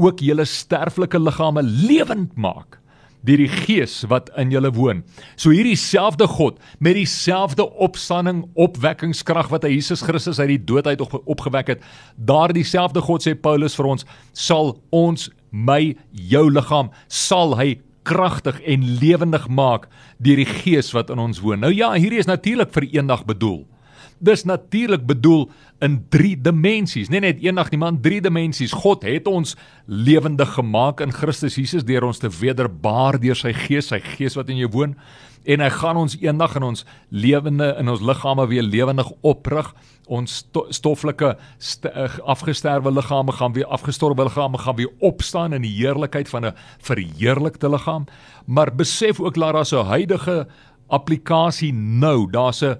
ook 0.00 0.22
julle 0.24 0.46
sterflike 0.48 1.20
liggame 1.20 1.62
lewend 1.62 2.32
maak 2.40 2.81
deur 3.26 3.42
die 3.42 3.50
gees 3.50 4.00
wat 4.10 4.30
in 4.38 4.50
julle 4.54 4.72
woon. 4.74 5.02
So 5.36 5.54
hierdie 5.54 5.78
selfde 5.78 6.26
God 6.30 6.58
met 6.82 6.96
dieselfde 6.98 7.66
opstanding, 7.82 8.44
opwekkingskrag 8.54 9.50
wat 9.52 9.66
hy 9.66 9.76
Jesus 9.76 10.02
Christus 10.06 10.40
uit 10.42 10.56
die 10.56 10.64
dood 10.72 10.86
uit 10.90 11.00
op, 11.04 11.20
opgewek 11.26 11.76
het, 11.76 11.86
daardie 12.16 12.66
selfde 12.66 13.02
God 13.04 13.24
sê 13.24 13.34
Paulus 13.38 13.78
vir 13.78 13.92
ons, 13.94 14.06
sal 14.32 14.76
ons 14.90 15.30
my 15.52 15.94
jou 16.10 16.46
liggaam 16.50 16.90
sal 17.12 17.56
hy 17.58 17.76
kragtig 18.08 18.58
en 18.66 18.86
lewendig 18.98 19.44
maak 19.48 19.86
deur 20.22 20.40
die 20.40 20.48
gees 20.48 20.90
wat 20.96 21.12
in 21.12 21.22
ons 21.22 21.42
woon. 21.42 21.60
Nou 21.62 21.70
ja, 21.70 21.92
hierdie 21.94 22.20
is 22.22 22.30
natuurlik 22.30 22.72
vir 22.74 22.88
eendag 22.90 23.26
bedoel. 23.28 23.62
Dis 24.22 24.44
natuurlik 24.46 25.02
bedoel 25.06 25.48
in 25.82 25.96
3 26.14 26.36
dimensies, 26.46 27.10
nie 27.10 27.20
net 27.20 27.40
eendag 27.42 27.72
nie, 27.72 27.78
maar 27.82 27.90
in 27.96 28.00
3 28.04 28.20
dimensies. 28.22 28.72
God 28.72 29.02
het 29.02 29.26
ons 29.26 29.56
lewendig 29.86 30.54
gemaak 30.54 31.02
in 31.02 31.12
Christus 31.12 31.58
Jesus 31.58 31.84
deur 31.84 32.06
ons 32.06 32.22
te 32.22 32.30
wederbaar 32.30 33.18
deur 33.18 33.38
sy 33.38 33.52
Gees, 33.52 33.90
sy 33.90 33.98
Gees 33.98 34.38
wat 34.38 34.52
in 34.52 34.62
jou 34.62 34.70
woon 34.70 34.96
en 35.44 35.62
hy 35.62 35.70
gaan 35.74 35.98
ons 35.98 36.14
eendag 36.20 36.54
in 36.58 36.66
ons 36.66 36.84
lewende 37.10 37.72
in 37.80 37.90
ons 37.90 38.02
liggame 38.04 38.46
weer 38.50 38.62
lewendig 38.62 39.10
oprig. 39.26 39.72
Ons 40.12 40.42
stoffelike 40.74 41.34
st 41.58 41.90
eh, 41.90 42.18
afgesterwe 42.34 42.92
liggame 42.92 43.34
gaan 43.38 43.54
weer 43.56 43.66
afgestorwe 43.66 44.26
liggame 44.28 44.60
gaan 44.62 44.78
weer 44.78 44.92
opstaan 45.00 45.54
in 45.56 45.66
die 45.66 45.74
heerlikheid 45.74 46.28
van 46.28 46.46
'n 46.46 46.54
verheerlikte 46.78 47.68
liggaam. 47.68 48.06
Maar 48.46 48.74
besef 48.74 49.20
ook 49.20 49.34
dat 49.34 49.52
daar 49.54 49.82
'n 49.82 49.86
huidige 49.86 50.46
applikasie 50.88 51.72
nou, 51.72 52.30
daar's 52.30 52.62
'n 52.62 52.78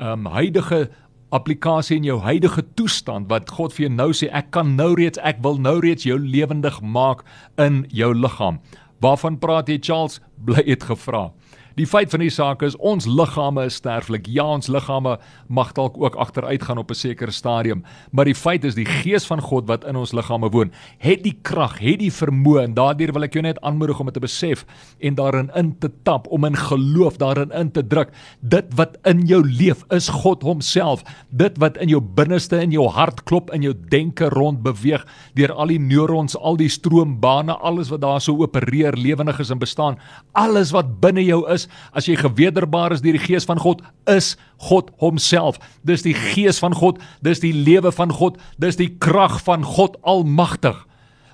um 0.00 0.26
huidige 0.26 0.88
applikasie 1.34 1.96
in 1.98 2.06
jou 2.06 2.20
huidige 2.22 2.62
toestand 2.78 3.28
wat 3.30 3.50
God 3.50 3.74
vir 3.74 3.88
jou 3.88 3.94
nou 3.94 4.10
sê 4.14 4.28
ek 4.30 4.52
kan 4.54 4.76
nou 4.78 4.92
reeds 4.94 5.18
ek 5.22 5.42
wil 5.42 5.58
nou 5.58 5.80
reeds 5.82 6.06
jou 6.06 6.18
lewendig 6.18 6.80
maak 6.82 7.24
in 7.58 7.84
jou 7.90 8.12
liggaam. 8.14 8.60
Waarvan 9.02 9.38
praat 9.42 9.68
jy 9.68 9.78
Charles? 9.82 10.20
Bly 10.38 10.62
het 10.66 10.86
gevra. 10.88 11.28
Die 11.74 11.86
feit 11.90 12.12
van 12.14 12.22
die 12.22 12.30
saak 12.30 12.60
is 12.62 12.76
ons 12.78 13.06
liggame 13.10 13.64
is 13.66 13.80
sterflik. 13.80 14.28
Ja, 14.30 14.44
ons 14.46 14.68
liggame 14.70 15.16
mag 15.50 15.72
dalk 15.74 15.96
ook 15.98 16.14
agteruit 16.22 16.62
gaan 16.62 16.78
op 16.78 16.90
'n 16.90 16.94
sekere 16.94 17.32
stadium, 17.34 17.82
maar 18.12 18.24
die 18.24 18.34
feit 18.34 18.64
is 18.64 18.74
die 18.74 18.86
gees 18.86 19.26
van 19.26 19.40
God 19.40 19.66
wat 19.66 19.84
in 19.84 19.96
ons 19.96 20.12
liggame 20.12 20.50
woon, 20.50 20.70
het 20.98 21.24
die 21.24 21.38
krag, 21.42 21.78
het 21.78 21.98
die 21.98 22.12
vermoë 22.12 22.62
en 22.62 22.74
daardeur 22.74 23.12
wil 23.12 23.24
ek 23.24 23.32
jou 23.32 23.42
net 23.42 23.58
aanmoedig 23.60 23.98
om 23.98 24.06
dit 24.06 24.14
te 24.14 24.20
besef 24.20 24.64
en 25.00 25.14
daarin 25.14 25.50
in 25.56 25.78
te 25.78 25.90
tap, 26.04 26.26
om 26.30 26.44
in 26.44 26.56
geloof 26.56 27.16
daarin 27.16 27.50
in 27.50 27.70
te 27.72 27.82
druk. 27.82 28.10
Dit 28.40 28.74
wat 28.76 28.96
in 29.04 29.26
jou 29.26 29.42
leef 29.42 29.82
is 29.90 30.08
God 30.08 30.42
homself. 30.42 31.02
Dit 31.30 31.58
wat 31.58 31.76
in 31.76 31.88
jou 31.88 32.00
binneste 32.00 32.62
in 32.62 32.70
jou 32.70 32.88
hart 32.88 33.24
klop, 33.24 33.50
in 33.50 33.62
jou 33.62 33.74
denke 33.90 34.28
rond 34.28 34.62
beweeg 34.62 35.04
deur 35.34 35.52
al 35.52 35.66
die 35.66 35.78
neurons, 35.78 36.36
al 36.36 36.56
die 36.56 36.68
stroombane, 36.68 37.52
alles 37.52 37.88
wat 37.88 38.00
daar 38.00 38.20
so 38.20 38.36
opereer, 38.42 38.92
lewendig 38.92 39.40
is 39.40 39.50
en 39.50 39.58
bestaan, 39.58 39.98
alles 40.32 40.70
wat 40.70 41.00
binne 41.00 41.24
jou 41.24 41.50
is 41.50 41.63
as 41.92 42.08
jy 42.08 42.16
gewederbaar 42.20 42.94
is 42.94 43.02
deur 43.04 43.18
die 43.18 43.26
gees 43.26 43.46
van 43.48 43.60
God, 43.62 43.82
is 44.10 44.34
God 44.68 44.90
homself. 45.02 45.60
Dis 45.86 46.04
die 46.06 46.14
gees 46.14 46.60
van 46.62 46.74
God, 46.74 47.00
dis 47.24 47.42
die 47.44 47.54
lewe 47.54 47.92
van 47.92 48.12
God, 48.12 48.40
dis 48.58 48.80
die 48.80 48.92
krag 48.98 49.40
van 49.46 49.64
God 49.64 49.98
Almagtig. 50.02 50.76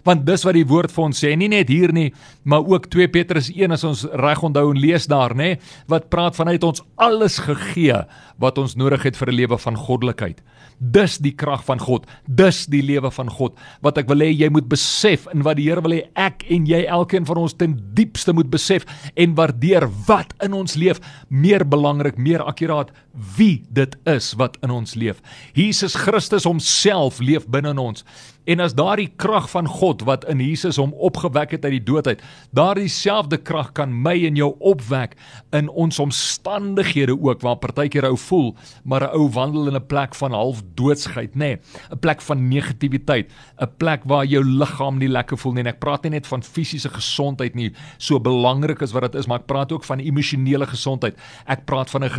Want 0.05 0.27
dis 0.27 0.45
wat 0.47 0.57
die 0.57 0.67
woord 0.67 0.93
vir 0.95 1.05
ons 1.05 1.21
sê, 1.25 1.35
nie 1.37 1.51
net 1.53 1.69
hier 1.69 1.93
nie, 1.93 2.11
maar 2.45 2.65
ook 2.67 2.89
2 2.93 3.09
Petrus 3.13 3.51
1 3.53 3.77
as 3.77 3.85
ons 3.85 4.07
reg 4.23 4.43
onthou 4.47 4.71
en 4.73 4.81
lees 4.81 5.07
daar, 5.11 5.35
nê, 5.37 5.57
wat 5.91 6.09
praat 6.13 6.37
vanuit 6.37 6.65
ons 6.65 6.83
alles 6.97 7.39
gegee 7.45 8.03
wat 8.41 8.59
ons 8.59 8.77
nodig 8.81 9.03
het 9.05 9.17
vir 9.17 9.29
'n 9.31 9.37
lewe 9.37 9.59
van 9.59 9.77
goddelikheid. 9.77 10.41
Dis 10.81 11.19
die 11.19 11.35
krag 11.37 11.65
van 11.65 11.79
God, 11.79 12.07
dis 12.27 12.67
die 12.67 12.83
lewe 12.83 13.11
van 13.11 13.29
God 13.29 13.59
wat 13.83 13.99
ek 13.99 14.09
wil 14.09 14.21
hê 14.25 14.33
jy 14.33 14.49
moet 14.49 14.69
besef 14.69 15.27
en 15.27 15.43
wat 15.43 15.57
die 15.57 15.69
Here 15.69 15.83
wil 15.83 15.93
hê 15.93 16.09
ek 16.17 16.45
en 16.49 16.67
jy 16.67 16.87
elkeen 16.87 17.27
van 17.27 17.37
ons 17.37 17.53
ten 17.53 17.79
diepste 17.95 18.33
moet 18.33 18.51
besef 18.51 18.87
en 19.15 19.35
waardeer 19.35 19.89
wat 20.07 20.33
in 20.43 20.53
ons 20.53 20.75
leef, 20.75 21.01
meer 21.29 21.65
belangrik, 21.65 22.17
meer 22.17 22.43
akkuraat 22.43 22.91
wie 23.37 23.63
dit 23.71 23.97
is 24.07 24.35
wat 24.35 24.57
in 24.63 24.71
ons 24.71 24.95
leef. 24.95 25.21
Jesus 25.55 25.95
Christus 25.95 26.45
homself 26.45 27.21
leef 27.21 27.47
binne 27.47 27.71
in 27.71 27.79
ons. 27.79 28.05
En 28.51 28.59
as 28.65 28.75
daardie 28.75 29.11
krag 29.21 29.47
van 29.53 29.69
God 29.71 30.03
wat 30.09 30.25
in 30.31 30.41
Jesus 30.43 30.79
hom 30.81 30.91
opgewek 30.99 31.53
het 31.55 31.67
uit 31.69 31.77
die 31.77 31.85
dood 31.87 32.09
uit, 32.11 32.23
daardie 32.57 32.91
selfde 32.91 33.39
krag 33.39 33.69
kan 33.77 33.93
my 33.95 34.17
en 34.27 34.39
jou 34.39 34.49
opwek 34.59 35.15
in 35.55 35.69
ons 35.71 36.01
omstandighede 36.03 37.15
ook 37.15 37.45
waar 37.47 37.61
partykeer 37.63 38.09
ou 38.09 38.17
voel, 38.19 38.49
maar 38.83 39.07
'n 39.07 39.15
ou 39.15 39.29
wandel 39.31 39.69
in 39.69 39.77
'n 39.77 39.87
plek 39.87 40.15
van 40.15 40.33
half 40.33 40.63
doodsheid, 40.75 41.35
nê, 41.35 41.39
nee, 41.39 41.59
'n 41.93 41.99
plek 41.99 42.21
van 42.21 42.49
negativiteit, 42.49 43.31
'n 43.61 43.71
plek 43.77 44.03
waar 44.05 44.25
jou 44.25 44.45
liggaam 44.45 44.99
nie 44.99 45.09
lekker 45.09 45.39
voel 45.39 45.53
nie. 45.53 45.61
En 45.61 45.67
ek 45.67 45.79
praat 45.79 46.03
nie 46.03 46.11
net 46.11 46.27
van 46.27 46.43
fisiese 46.43 46.89
gesondheid 46.89 47.55
nie, 47.55 47.73
so 47.99 48.19
belangrik 48.19 48.83
as 48.83 48.93
wat 48.93 49.13
dit 49.13 49.15
is, 49.15 49.27
maar 49.27 49.39
ek 49.39 49.47
praat 49.47 49.73
ook 49.73 49.85
van 49.85 49.99
emosionele 49.99 50.67
gesondheid. 50.67 51.17
Ek 51.47 51.65
praat 51.67 51.91
van 51.91 52.05
'n 52.05 52.11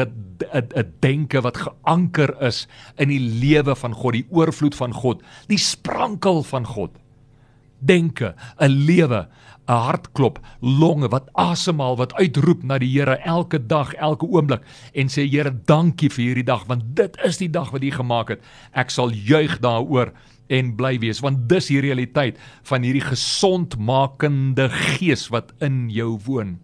'n 0.54 0.94
denke 1.00 1.42
wat 1.42 1.58
geanker 1.58 2.42
is 2.42 2.68
in 2.98 3.10
die 3.10 3.20
lewe 3.20 3.76
van 3.76 3.94
God, 3.94 4.14
die 4.14 4.28
oorvloed 4.30 4.76
van 4.76 4.94
God, 4.94 5.22
die 5.48 5.58
sprankel 6.22 6.44
van 6.44 6.66
God. 6.66 6.92
denke, 7.84 8.36
'n 8.60 8.70
lewe, 8.86 9.28
'n 9.68 9.74
hartklop, 9.74 10.40
longe 10.60 11.08
wat 11.10 11.30
asemhaal, 11.34 11.98
wat 11.98 12.14
uitroep 12.14 12.64
na 12.64 12.78
die 12.78 13.00
Here 13.00 13.18
elke 13.26 13.58
dag, 13.58 13.94
elke 13.94 14.26
oomblik 14.26 14.62
en 14.94 15.08
sê 15.08 15.28
Here, 15.28 15.52
dankie 15.66 16.10
vir 16.10 16.26
hierdie 16.26 16.46
dag 16.46 16.68
want 16.68 16.96
dit 16.96 17.18
is 17.26 17.38
die 17.38 17.50
dag 17.50 17.72
wat 17.72 17.84
U 17.84 17.92
gemaak 17.92 18.30
het. 18.30 18.42
Ek 18.74 18.92
sal 18.92 19.10
juig 19.10 19.60
daaroor 19.60 20.14
en 20.48 20.76
bly 20.76 21.00
wees 21.00 21.22
want 21.22 21.50
dis 21.50 21.68
die 21.68 21.82
realiteit 21.82 22.38
van 22.64 22.84
hierdie 22.84 23.02
gesondmakende 23.02 24.70
gees 24.70 25.30
wat 25.30 25.52
in 25.60 25.90
jou 25.90 26.20
woon. 26.26 26.60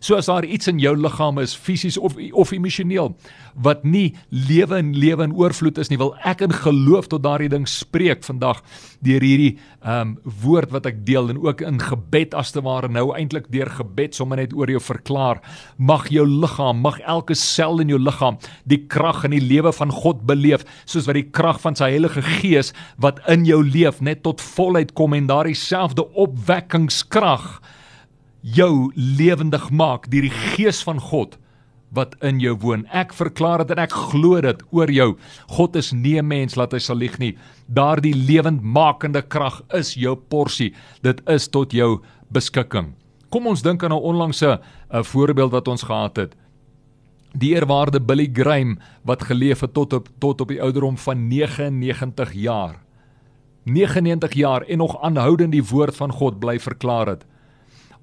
So 0.00 0.16
as 0.16 0.28
daar 0.30 0.44
iets 0.44 0.68
in 0.70 0.78
jou 0.82 0.94
liggaam 0.96 1.38
is 1.42 1.54
fisies 1.56 1.98
of 1.98 2.16
of 2.32 2.52
emosioneel 2.52 3.14
wat 3.58 3.84
nie 3.84 4.14
lewe 4.30 4.78
en 4.78 4.92
lewe 4.94 5.24
in 5.26 5.34
oorvloed 5.34 5.78
is 5.78 5.90
nie, 5.90 5.98
wil 5.98 6.14
ek 6.26 6.44
in 6.46 6.54
geloof 6.54 7.08
tot 7.10 7.24
daardie 7.24 7.50
ding 7.50 7.66
spreek 7.68 8.22
vandag 8.26 8.62
deur 9.04 9.24
hierdie 9.24 9.56
ehm 9.82 10.00
um, 10.00 10.14
woord 10.42 10.72
wat 10.74 10.86
ek 10.90 11.04
deel 11.06 11.30
en 11.30 11.38
ook 11.42 11.62
in 11.66 11.78
gebed 11.82 12.34
as 12.38 12.52
te 12.54 12.62
ware 12.62 12.88
nou 12.90 13.08
eintlik 13.16 13.48
deur 13.52 13.70
gebed 13.78 14.14
sommer 14.14 14.40
net 14.40 14.54
oor 14.54 14.70
jou 14.70 14.80
verklaar. 14.82 15.42
Mag 15.78 16.08
jou 16.12 16.26
liggaam, 16.26 16.82
mag 16.82 17.00
elke 17.00 17.34
sel 17.38 17.80
in 17.82 17.92
jou 17.92 17.98
liggaam 17.98 18.38
die 18.66 18.80
krag 18.90 19.24
en 19.26 19.34
die 19.34 19.42
lewe 19.42 19.72
van 19.74 19.94
God 19.94 20.24
beleef 20.26 20.66
soos 20.84 21.06
wat 21.06 21.18
die 21.18 21.28
krag 21.30 21.60
van 21.62 21.78
sy 21.78 21.90
Heilige 21.94 22.22
Gees 22.22 22.72
wat 23.02 23.20
in 23.30 23.46
jou 23.48 23.62
leef 23.64 24.02
net 24.04 24.22
tot 24.26 24.42
volheid 24.54 24.94
kom 24.98 25.14
en 25.16 25.30
daardie 25.30 25.58
selfde 25.58 26.04
opwekkingskrag 26.14 27.58
jou 28.42 28.92
lewendig 28.94 29.70
maak 29.70 30.10
deur 30.10 30.22
die 30.22 30.38
gees 30.54 30.82
van 30.82 31.00
God 31.00 31.38
wat 31.94 32.14
in 32.24 32.40
jou 32.40 32.54
woon. 32.60 32.84
Ek 32.92 33.14
verklaar 33.16 33.62
dit 33.64 33.72
en 33.72 33.82
ek 33.82 33.94
glo 34.10 34.40
dit 34.44 34.60
oor 34.76 34.90
jou. 34.92 35.16
God 35.56 35.76
is 35.76 35.92
nie 35.92 36.18
'n 36.18 36.28
mens 36.28 36.56
laat 36.56 36.72
hy 36.72 36.78
sal 36.78 36.96
lieg 36.96 37.18
nie. 37.18 37.36
Daardie 37.66 38.14
lewendmakende 38.14 39.22
krag 39.22 39.62
is 39.72 39.94
jou 39.94 40.14
porsie. 40.16 40.74
Dit 41.02 41.20
is 41.26 41.48
tot 41.48 41.72
jou 41.72 42.00
beskikking. 42.30 42.94
Kom 43.30 43.46
ons 43.46 43.62
dink 43.62 43.82
aan 43.82 43.92
'n 43.92 44.02
onlangse 44.02 44.60
'n 44.90 45.04
voorbeeld 45.04 45.52
wat 45.52 45.68
ons 45.68 45.82
gehad 45.82 46.16
het. 46.16 46.34
Die 47.34 47.54
eerwaarde 47.54 48.00
Billy 48.00 48.30
Graham 48.32 48.78
wat 49.04 49.22
geleef 49.22 49.60
het 49.60 49.74
tot 49.74 49.92
op 49.92 50.08
tot 50.18 50.40
op 50.40 50.48
die 50.48 50.62
ouderdom 50.62 50.96
van 50.96 51.28
99 51.28 52.32
jaar. 52.32 52.82
99 53.64 54.32
jaar 54.32 54.62
en 54.62 54.78
nog 54.78 55.00
aanhoudend 55.02 55.52
die 55.52 55.64
woord 55.64 55.96
van 55.96 56.12
God 56.12 56.38
bly 56.38 56.58
verklaar 56.58 57.06
het. 57.06 57.24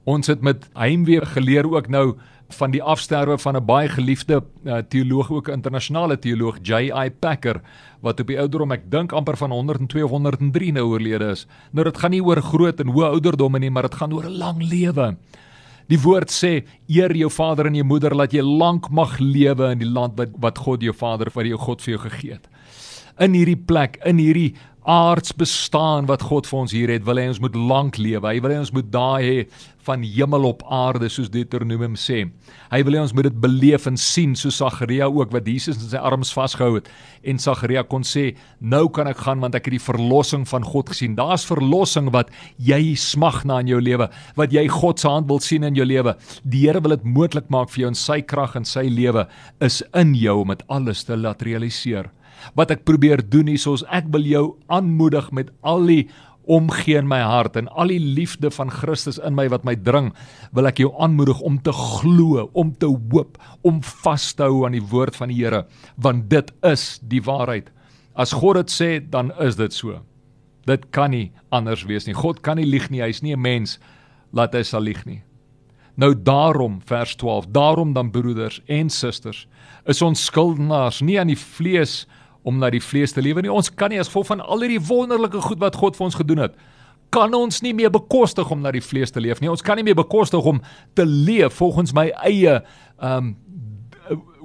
Ons 0.05 0.27
het 0.29 0.41
met 0.45 0.67
heimwee 0.77 1.25
geleer 1.25 1.65
ook 1.65 1.87
nou 1.89 2.13
van 2.53 2.71
die 2.71 2.81
afsterwe 2.83 3.37
van 3.41 3.55
'n 3.57 3.65
baie 3.65 3.89
geliefde 3.89 4.43
uh, 4.63 4.77
teoloog 4.77 5.31
ook 5.31 5.47
'n 5.47 5.51
internasionale 5.51 6.19
teoloog 6.19 6.57
J.I. 6.61 7.09
Packer 7.09 7.61
wat 8.01 8.19
op 8.19 8.27
die 8.27 8.39
ouderdom 8.39 8.71
ek 8.71 8.91
dink 8.91 9.11
amper 9.11 9.37
van 9.37 9.51
102 9.51 10.03
of 10.03 10.11
103 10.11 10.71
nou 10.71 10.85
oorlede 10.85 11.29
is. 11.31 11.47
Nou 11.71 11.83
dit 11.83 11.97
gaan 11.97 12.11
nie 12.11 12.23
oor 12.23 12.41
groot 12.41 12.79
en 12.79 12.87
hoë 12.87 13.09
ouderdomme 13.09 13.59
nie, 13.59 13.69
maar 13.69 13.89
dit 13.89 13.95
gaan 13.95 14.13
oor 14.13 14.25
'n 14.25 14.37
lang 14.37 14.61
lewe. 14.61 15.17
Die 15.87 15.99
woord 16.01 16.31
sê 16.31 16.65
eer 16.87 17.15
jou 17.15 17.29
vader 17.29 17.65
en 17.65 17.75
jou 17.75 17.85
moeder 17.85 18.15
laat 18.15 18.31
jy 18.33 18.41
lank 18.41 18.89
mag 18.89 19.19
lewe 19.19 19.71
in 19.71 19.79
die 19.79 19.89
land 19.89 20.17
wat 20.17 20.29
wat 20.37 20.57
God 20.57 20.81
jou 20.81 20.93
vader 20.93 21.31
vir 21.31 21.45
jou 21.45 21.57
God 21.57 21.81
vir 21.81 21.93
jou 21.93 22.09
gegee 22.09 22.31
het. 22.31 22.47
In 23.15 23.31
hierdie 23.31 23.55
plek, 23.55 23.95
in 24.03 24.17
hierdie 24.19 24.57
aards 24.85 25.31
bestaan 25.33 26.05
wat 26.09 26.25
God 26.27 26.45
vir 26.45 26.57
ons 26.59 26.73
hier 26.75 26.91
het, 26.91 27.05
wil 27.07 27.17
hy 27.17 27.29
ons 27.31 27.39
moet 27.41 27.55
lank 27.55 27.95
lewe. 27.97 28.27
Hy 28.27 28.41
wil 28.43 28.51
hê 28.51 28.57
ons 28.59 28.71
moet 28.75 28.89
daai 28.91 29.23
hê 29.23 29.37
van 29.85 30.03
hemel 30.03 30.47
op 30.49 30.65
aarde 30.73 31.07
soos 31.13 31.29
Deuteronomium 31.31 31.95
sê. 31.97 32.25
Hy 32.73 32.81
wil 32.83 32.97
hê 32.97 33.03
ons 33.05 33.13
moet 33.15 33.29
dit 33.29 33.37
beleef 33.39 33.87
en 33.87 33.95
sien 34.01 34.35
soos 34.37 34.59
Sagaria 34.59 35.07
ook 35.07 35.31
wat 35.31 35.47
Jesus 35.47 35.79
in 35.79 35.93
sy 35.93 36.01
arms 36.11 36.33
vasgehou 36.35 36.75
het 36.75 36.91
en 37.23 37.39
Sagaria 37.39 37.85
kon 37.87 38.03
sê, 38.03 38.35
"Nou 38.59 38.89
kan 38.89 39.07
ek 39.07 39.23
gaan 39.23 39.39
want 39.39 39.55
ek 39.55 39.65
het 39.65 39.77
die 39.79 39.87
verlossing 39.87 40.45
van 40.45 40.63
God 40.63 40.89
gesien." 40.89 41.15
Daar's 41.15 41.45
verlossing 41.45 42.11
wat 42.11 42.29
jy 42.59 42.95
smag 42.95 43.45
na 43.45 43.59
in 43.59 43.67
jou 43.67 43.81
lewe, 43.81 44.09
wat 44.35 44.51
jy 44.51 44.67
God 44.67 44.99
se 44.99 45.07
hand 45.07 45.27
wil 45.27 45.39
sien 45.39 45.63
in 45.63 45.75
jou 45.75 45.85
lewe. 45.85 46.17
Die 46.43 46.67
Here 46.67 46.81
wil 46.81 46.97
dit 46.97 47.05
moontlik 47.05 47.49
maak 47.49 47.69
vir 47.69 47.81
jou 47.81 47.87
en 47.87 47.95
sy 47.95 48.21
krag 48.21 48.55
en 48.55 48.65
sy 48.65 48.89
lewe 48.89 49.27
is 49.61 49.81
in 49.93 50.13
jou 50.13 50.41
om 50.41 50.47
dit 50.49 50.63
alles 50.67 51.03
te 51.03 51.15
laat 51.15 51.41
realiseer 51.41 52.11
wat 52.53 52.71
ek 52.71 52.85
probeer 52.85 53.23
doen 53.29 53.47
hier 53.47 53.61
soos 53.61 53.83
ek 53.89 54.07
wil 54.13 54.25
jou 54.25 54.45
aanmoedig 54.67 55.31
met 55.31 55.51
al 55.61 55.85
die 55.85 56.05
omgee 56.45 56.97
in 56.99 57.07
my 57.09 57.19
hart 57.25 57.57
en 57.57 57.67
al 57.73 57.89
die 57.89 57.99
liefde 57.99 58.51
van 58.53 58.69
Christus 58.69 59.17
in 59.17 59.35
my 59.37 59.47
wat 59.49 59.65
my 59.65 59.75
dring 59.75 60.11
wil 60.55 60.69
ek 60.69 60.79
jou 60.83 60.91
aanmoedig 61.01 61.41
om 61.41 61.57
te 61.65 61.73
glo 61.73 62.47
om 62.53 62.73
te 62.77 62.89
hoop 62.89 63.39
om 63.65 63.81
vas 64.05 64.31
te 64.33 64.45
hou 64.45 64.65
aan 64.65 64.77
die 64.77 64.85
woord 64.93 65.17
van 65.17 65.33
die 65.33 65.39
Here 65.41 65.65
want 65.97 66.29
dit 66.29 66.51
is 66.65 66.99
die 67.01 67.23
waarheid. 67.25 67.71
As 68.15 68.33
God 68.33 68.61
dit 68.61 68.71
sê 68.71 68.89
dan 69.01 69.33
is 69.43 69.57
dit 69.59 69.73
so. 69.73 69.99
Dit 70.65 70.89
kan 70.95 71.11
nie 71.11 71.31
anders 71.53 71.85
wees 71.85 72.07
nie. 72.07 72.15
God 72.15 72.41
kan 72.41 72.57
nie 72.57 72.65
lieg 72.65 72.89
nie. 72.89 73.01
Hy's 73.01 73.21
nie 73.21 73.35
'n 73.35 73.41
mens 73.41 73.79
laat 74.31 74.53
hy 74.53 74.63
sal 74.63 74.81
lieg 74.81 75.05
nie. 75.05 75.21
Nou 75.95 76.13
daarom 76.13 76.81
vers 76.85 77.15
12 77.15 77.47
daarom 77.51 77.93
dan 77.93 78.11
broeders 78.11 78.61
en 78.67 78.89
susters 78.89 79.47
is 79.85 80.01
ons 80.01 80.25
skuldenaars 80.25 81.01
nie 81.01 81.19
aan 81.19 81.27
die 81.27 81.39
vlees 81.39 82.05
om 82.45 82.61
na 82.61 82.69
die 82.73 82.83
vlees 82.83 83.15
te 83.15 83.23
lewe 83.25 83.41
nie. 83.41 83.51
Ons 83.51 83.71
kan 83.73 83.91
nie 83.91 83.99
as 83.99 84.11
gevolg 84.11 84.29
van 84.29 84.43
al 84.45 84.61
hierdie 84.65 84.81
wonderlike 84.87 85.41
goed 85.47 85.61
wat 85.63 85.77
God 85.81 85.97
vir 85.97 86.07
ons 86.07 86.17
gedoen 86.19 86.43
het, 86.45 86.59
kan 87.13 87.33
ons 87.37 87.61
nie 87.63 87.73
meer 87.75 87.91
bekostig 87.93 88.49
om 88.51 88.61
na 88.63 88.73
die 88.75 88.83
vlees 88.83 89.13
te 89.13 89.23
leef 89.23 89.41
nie. 89.41 89.49
Ons 89.51 89.63
kan 89.65 89.79
nie 89.79 89.85
meer 89.87 89.97
bekostig 89.97 90.45
om 90.45 90.61
te 90.97 91.05
leef 91.07 91.57
volgens 91.61 91.95
my 91.95 92.09
eie 92.27 92.59
um 93.01 93.35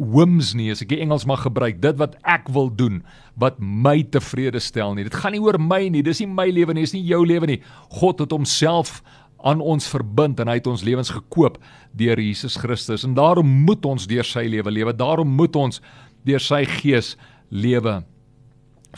whims 0.00 0.54
nie, 0.56 0.70
as 0.72 0.80
ek 0.80 0.88
die 0.94 1.02
Engels 1.04 1.26
mag 1.28 1.42
gebruik, 1.44 1.82
dit 1.82 1.96
wat 2.00 2.14
ek 2.24 2.46
wil 2.54 2.70
doen, 2.72 3.02
wat 3.36 3.58
my 3.60 3.98
tevrede 4.08 4.56
stel 4.64 4.94
nie. 4.96 5.04
Dit 5.04 5.18
gaan 5.20 5.34
nie 5.36 5.42
oor 5.44 5.58
my 5.60 5.82
nie, 5.92 6.00
dis 6.06 6.22
nie 6.22 6.30
my 6.32 6.46
lewe 6.48 6.72
nie, 6.72 6.86
dis 6.86 6.94
nie 6.96 7.02
jou 7.04 7.18
lewe 7.28 7.50
nie. 7.50 7.58
God 8.00 8.22
het 8.24 8.32
homself 8.32 9.02
aan 9.44 9.60
ons 9.60 9.84
verbind 9.92 10.40
en 10.40 10.48
hy 10.48 10.56
het 10.56 10.70
ons 10.72 10.84
lewens 10.84 11.12
gekoop 11.12 11.58
deur 11.96 12.20
Jesus 12.20 12.56
Christus 12.60 13.04
en 13.04 13.12
daarom 13.16 13.52
moet 13.66 13.84
ons 13.88 14.08
deur 14.08 14.24
sy 14.24 14.46
lewe 14.48 14.72
lewe. 14.72 14.96
Daarom 14.96 15.28
moet 15.36 15.60
ons 15.60 15.84
deur 16.24 16.40
sy 16.40 16.62
gees 16.80 17.12
lewe. 17.18 17.29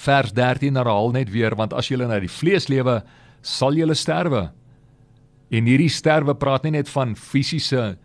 Vers 0.01 0.33
13 0.33 0.77
herhaal 0.77 1.12
net 1.12 1.31
weer 1.33 1.57
want 1.57 1.75
as 1.77 1.91
jy 1.91 1.99
na 2.01 2.21
die 2.21 2.31
vlees 2.31 2.69
lewe, 2.69 3.01
sal 3.43 3.77
jy 3.77 3.88
sterwe. 3.95 4.51
En 5.53 5.69
hierdie 5.69 5.91
sterwe 5.93 6.35
praat 6.35 6.65
nie 6.65 6.79
net 6.79 6.88
van 6.88 7.15
fisiese 7.17 7.97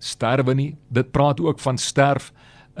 sterwe 0.00 0.54
nie, 0.56 0.70
dit 0.88 1.10
praat 1.12 1.40
ook 1.40 1.60
van 1.60 1.76
sterf 1.76 2.30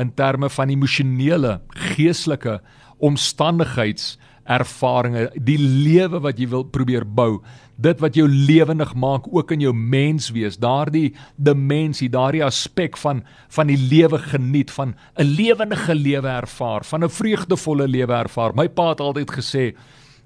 in 0.00 0.12
terme 0.16 0.48
van 0.48 0.70
emosionele, 0.72 1.58
geestelike 1.92 2.60
omstandigheids 2.98 4.16
ervarings, 4.50 5.34
die 5.38 5.58
lewe 5.58 6.20
wat 6.24 6.40
jy 6.40 6.48
wil 6.50 6.64
probeer 6.74 7.06
bou, 7.06 7.40
dit 7.80 8.02
wat 8.02 8.16
jou 8.18 8.26
lewendig 8.28 8.92
maak 8.98 9.28
ook 9.30 9.54
in 9.54 9.62
jou 9.64 9.72
menswees, 9.72 10.58
daardie 10.60 11.14
dimensie, 11.36 12.10
daardie 12.12 12.44
aspek 12.44 12.98
van 13.00 13.22
van 13.54 13.70
die 13.70 13.78
lewe 13.78 14.18
geniet, 14.18 14.70
van 14.70 14.94
'n 15.16 15.24
lewendige 15.24 15.94
lewe 15.94 16.28
ervaar, 16.28 16.84
van 16.84 17.04
'n 17.04 17.08
vreugdevolle 17.08 17.88
lewe 17.88 18.12
ervaar. 18.12 18.54
My 18.54 18.68
pa 18.68 18.88
het 18.90 19.00
altyd 19.00 19.30
gesê 19.30 19.74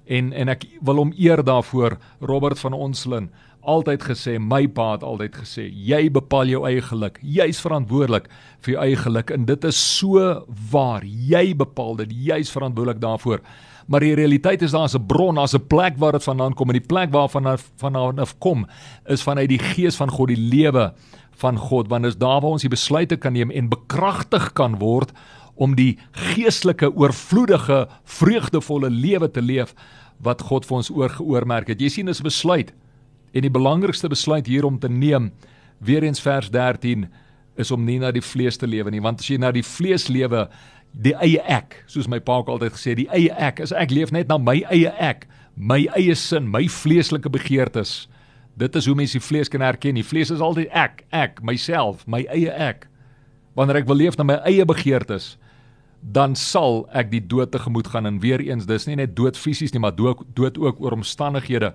en 0.07 0.33
en 0.33 0.49
ek 0.49 0.65
wil 0.81 0.95
hom 0.95 1.13
eer 1.17 1.43
daarvoor, 1.43 1.97
Robert 2.19 2.59
van 2.59 2.73
Onslin, 2.73 3.29
altyd 3.61 4.03
gesê, 4.03 4.37
my 4.39 4.67
pa 4.67 4.91
het 4.91 5.03
altyd 5.03 5.35
gesê, 5.35 5.65
jy 5.73 6.09
bepaal 6.13 6.47
jou 6.47 6.65
eie 6.67 6.81
geluk. 6.81 7.19
Jy's 7.21 7.61
verantwoordelik 7.61 8.29
vir 8.61 8.73
jou 8.73 8.83
eie 8.83 8.95
geluk 8.95 9.31
en 9.31 9.45
dit 9.45 9.63
is 9.63 9.97
so 9.97 10.45
waar. 10.71 11.03
Jy 11.03 11.55
bepaal 11.55 11.95
dit, 11.95 12.11
jy's 12.11 12.51
verantwoordelik 12.51 13.01
daarvoor 13.01 13.41
maar 13.85 13.99
die 13.99 14.15
realiteit 14.17 14.61
is 14.61 14.71
daar's 14.71 14.95
'n 14.95 15.05
bron, 15.05 15.35
daar's 15.35 15.53
'n 15.53 15.67
plek 15.67 15.97
waar 15.97 16.11
dit 16.11 16.23
vandaan 16.23 16.53
kom. 16.53 16.67
En 16.67 16.79
die 16.79 16.87
plek 16.87 17.11
waarvan 17.11 17.57
vandaan 17.75 18.19
af 18.19 18.37
kom 18.37 18.67
is 19.05 19.23
vanuit 19.23 19.49
die 19.49 19.59
gees 19.59 19.95
van 19.95 20.09
God, 20.09 20.27
die 20.27 20.49
lewe 20.49 20.93
van 21.31 21.57
God, 21.57 21.87
want 21.87 22.03
dis 22.03 22.17
daar 22.17 22.41
waar 22.41 22.51
ons 22.51 22.61
die 22.61 22.69
besluite 22.69 23.15
kan 23.15 23.33
neem 23.33 23.51
en 23.51 23.69
bekragtig 23.69 24.53
kan 24.53 24.77
word 24.77 25.11
om 25.55 25.75
die 25.75 25.97
geestelike 26.11 26.95
oorvloedige 26.95 27.87
vreugdevolle 28.03 28.89
lewe 28.89 29.31
te 29.31 29.41
leef 29.41 29.73
wat 30.23 30.41
God 30.41 30.65
vir 30.65 30.77
ons 30.77 30.91
oorgeoormerk 30.91 31.67
het. 31.67 31.81
Jy 31.81 31.89
sien 31.89 32.05
dis 32.05 32.19
'n 32.19 32.23
besluit. 32.23 32.73
En 33.33 33.41
die 33.41 33.51
belangrikste 33.51 34.07
besluit 34.07 34.47
hier 34.47 34.65
om 34.65 34.79
te 34.79 34.89
neem 34.89 35.31
weer 35.79 36.03
eens 36.03 36.21
vers 36.21 36.49
13 36.49 37.09
is 37.55 37.71
om 37.71 37.83
nie 37.83 37.99
na 37.99 38.11
die 38.11 38.23
vlees 38.23 38.57
te 38.57 38.67
lewe 38.67 38.91
nie. 38.91 39.01
Want 39.01 39.19
as 39.19 39.27
jy 39.27 39.37
na 39.37 39.51
die 39.51 39.63
vlees 39.63 40.07
lewe 40.07 40.49
die 40.95 41.13
eie 41.19 41.43
ek, 41.51 41.81
soos 41.91 42.07
my 42.11 42.21
pa 42.23 42.39
ook 42.39 42.51
altyd 42.53 42.75
gesê, 42.75 42.95
die 42.97 43.09
eie 43.13 43.33
ek, 43.35 43.59
as 43.63 43.73
ek 43.75 43.91
leef 43.91 44.13
net 44.15 44.29
na 44.31 44.37
my 44.39 44.61
eie 44.71 44.91
ek, 45.01 45.25
my 45.55 45.83
eie 45.95 46.15
sin, 46.19 46.47
my 46.51 46.65
vleeslike 46.71 47.31
begeertes. 47.31 48.05
Dit 48.59 48.75
is 48.79 48.87
hoe 48.87 48.95
mense 48.95 49.17
die 49.17 49.23
vlees 49.23 49.51
kan 49.51 49.63
herken. 49.63 49.97
Die 49.99 50.05
vlees 50.07 50.31
is 50.31 50.43
altyd 50.43 50.71
ek, 50.71 51.03
ek, 51.15 51.41
myself, 51.43 52.05
my 52.07 52.23
eie 52.31 52.51
ek. 52.51 52.87
Wanneer 53.55 53.81
ek 53.81 53.89
wil 53.89 53.99
leef 53.99 54.15
na 54.19 54.27
my 54.27 54.37
eie 54.47 54.63
begeertes, 54.67 55.33
dan 56.05 56.35
sal 56.37 56.83
ek 56.95 57.09
die 57.11 57.23
dood 57.23 57.51
tegemoet 57.51 57.89
gaan 57.91 58.07
en 58.07 58.19
weer 58.23 58.43
eens 58.43 58.67
dis 58.69 58.85
nie 58.85 58.99
net 58.99 59.15
dood 59.17 59.39
fisies 59.39 59.73
nie, 59.73 59.81
maar 59.81 59.95
dood, 59.95 60.21
dood 60.37 60.59
ook 60.61 60.83
oor 60.83 60.93
omstandighede 60.99 61.71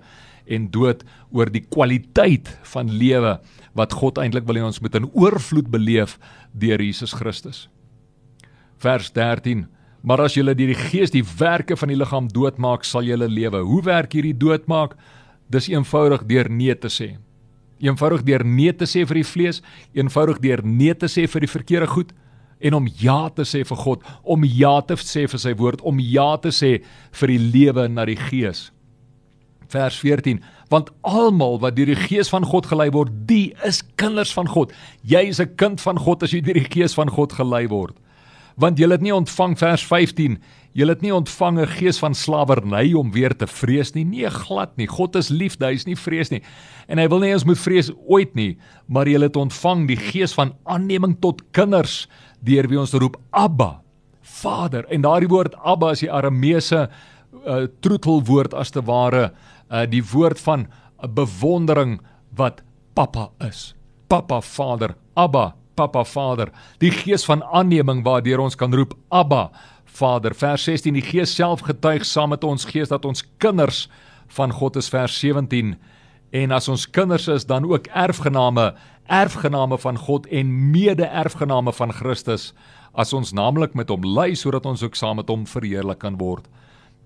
en 0.47 0.69
dood 0.71 1.03
oor 1.35 1.51
die 1.51 1.65
kwaliteit 1.67 2.47
van 2.71 2.89
lewe 2.95 3.35
wat 3.77 3.97
God 3.99 4.21
eintlik 4.23 4.47
wil 4.47 4.61
hê 4.61 4.63
ons 4.65 4.79
moet 4.81 4.95
in 5.01 5.09
oorvloed 5.11 5.67
beleef 5.73 6.15
deur 6.55 6.79
Jesus 6.79 7.11
Christus 7.17 7.65
vers 8.81 9.11
13 9.13 9.67
Maar 10.01 10.23
as 10.25 10.33
julle 10.33 10.55
deur 10.57 10.71
die 10.73 10.83
gees 10.89 11.13
die 11.13 11.23
werke 11.37 11.77
van 11.77 11.91
die 11.91 11.97
liggaam 11.97 12.29
doodmaak, 12.33 12.85
sal 12.87 13.05
julle 13.05 13.27
lewe. 13.29 13.61
Hoe 13.61 13.83
werk 13.85 14.15
hierdie 14.17 14.37
doodmaak? 14.37 14.95
Dis 15.53 15.69
eenvoudig 15.69 16.25
deur 16.29 16.49
nee 16.49 16.73
te 16.73 16.89
sê. 16.89 17.11
Eenvoudig 17.81 18.25
deur 18.25 18.45
nee 18.45 18.73
te 18.73 18.87
sê 18.89 19.05
vir 19.09 19.21
die 19.21 19.27
vlees, 19.27 19.61
eenvoudig 19.97 20.41
deur 20.41 20.65
nee 20.65 20.93
te 20.97 21.09
sê 21.09 21.27
vir 21.29 21.45
die 21.45 21.51
verkeerde 21.51 21.89
goed 21.89 22.15
en 22.61 22.77
om 22.77 22.89
ja 23.01 23.29
te 23.33 23.45
sê 23.45 23.63
vir 23.65 23.77
God, 23.77 24.03
om 24.21 24.43
ja 24.45 24.75
te 24.85 24.97
sê 25.01 25.25
vir 25.29 25.41
sy 25.41 25.53
woord, 25.57 25.81
om 25.81 25.97
ja 26.01 26.35
te 26.41 26.51
sê 26.53 26.75
vir 27.17 27.33
die 27.33 27.39
lewe 27.41 27.87
na 27.89 28.05
die 28.05 28.17
Gees. 28.29 28.69
Vers 29.71 29.97
14 30.01 30.41
Want 30.71 30.89
almal 31.03 31.57
wat 31.59 31.75
deur 31.75 31.89
die 31.89 31.99
Gees 31.99 32.29
van 32.31 32.45
God 32.47 32.69
gelei 32.69 32.87
word, 32.93 33.11
die 33.27 33.51
is 33.67 33.81
kinders 33.99 34.31
van 34.33 34.47
God. 34.47 34.71
Jy 35.03 35.25
is 35.27 35.41
'n 35.41 35.55
kind 35.57 35.81
van 35.81 35.97
God 35.99 36.23
as 36.23 36.31
jy 36.31 36.41
deur 36.41 36.55
die 36.55 36.69
Gees 36.69 36.93
van 36.93 37.09
God 37.09 37.33
gelei 37.33 37.67
word. 37.67 37.97
Want 38.55 38.79
jy 38.79 38.89
het 38.89 39.01
nie 39.01 39.15
ontvang 39.15 39.57
vers 39.57 39.85
15 39.85 40.39
Jy 40.71 40.87
het 40.87 41.01
nie 41.03 41.11
ontvang 41.11 41.59
'n 41.59 41.67
gees 41.67 41.99
van 41.99 42.13
slawerny 42.15 42.93
om 42.93 43.11
weer 43.11 43.35
te 43.35 43.47
vrees 43.47 43.93
nie. 43.93 44.05
Nee, 44.05 44.29
glad 44.29 44.77
nie. 44.77 44.87
God 44.87 45.15
is 45.15 45.27
liefde, 45.27 45.65
hy 45.65 45.73
is 45.73 45.85
nie 45.85 45.95
vrees 45.95 46.29
nie. 46.31 46.41
En 46.87 46.97
hy 46.97 47.07
wil 47.07 47.19
nie 47.19 47.33
ons 47.33 47.43
moet 47.43 47.59
vrees 47.59 47.91
ooit 48.07 48.35
nie, 48.35 48.57
maar 48.87 49.05
jy 49.05 49.19
het 49.19 49.35
ontvang 49.35 49.87
die 49.87 49.97
gees 49.97 50.33
van 50.33 50.53
aanneming 50.65 51.19
tot 51.19 51.41
kinders 51.51 52.07
deur 52.41 52.67
wie 52.67 52.79
ons 52.79 52.93
roep 52.93 53.17
Abba, 53.31 53.81
Vader. 54.21 54.85
En 54.89 55.01
daardie 55.01 55.27
woord 55.27 55.55
Abba 55.55 55.91
is 55.91 55.99
die 55.99 56.11
Arameese 56.11 56.89
uh, 57.45 57.67
troetelwoord 57.81 58.53
as 58.53 58.71
te 58.71 58.81
ware, 58.81 59.33
uh, 59.69 59.85
die 59.85 60.03
woord 60.03 60.39
van 60.39 60.67
'n 61.03 61.13
bewondering 61.13 61.99
wat 62.35 62.61
Papa 62.93 63.29
is. 63.39 63.75
Papa 64.07 64.41
Vader, 64.41 64.95
Abba, 65.15 65.55
Papa 65.75 66.03
Vader. 66.03 66.51
Die 66.79 66.91
gees 66.91 67.25
van 67.25 67.43
aanneming 67.43 68.03
waardeur 68.03 68.39
ons 68.39 68.55
kan 68.55 68.73
roep 68.73 68.95
Abba, 69.09 69.49
Vader. 69.85 70.35
Vers 70.35 70.63
16: 70.63 70.93
Die 70.93 71.05
Gees 71.05 71.35
self 71.35 71.65
getuig 71.67 72.05
saam 72.05 72.29
met 72.29 72.43
ons 72.43 72.65
gees 72.65 72.91
dat 72.91 73.05
ons 73.05 73.23
kinders 73.37 73.87
van 74.27 74.51
God 74.51 74.75
is. 74.75 74.89
Vers 74.89 75.19
17: 75.19 75.75
En 76.31 76.51
as 76.51 76.67
ons 76.71 76.89
kinders 76.89 77.27
is, 77.27 77.45
dan 77.45 77.67
ook 77.67 77.87
erfgename 77.87 78.73
erfgename 79.11 79.77
van 79.77 79.97
God 79.97 80.27
en 80.27 80.71
mede-erfgename 80.71 81.73
van 81.73 81.91
Christus 81.91 82.53
as 82.91 83.11
ons 83.13 83.33
naamlik 83.35 83.73
met 83.75 83.89
hom 83.91 84.05
ly 84.07 84.31
sodat 84.39 84.65
ons 84.65 84.83
ook 84.83 84.95
saam 84.95 85.19
met 85.19 85.27
hom 85.31 85.43
verheerlik 85.47 85.99
kan 85.99 86.15
word. 86.19 86.47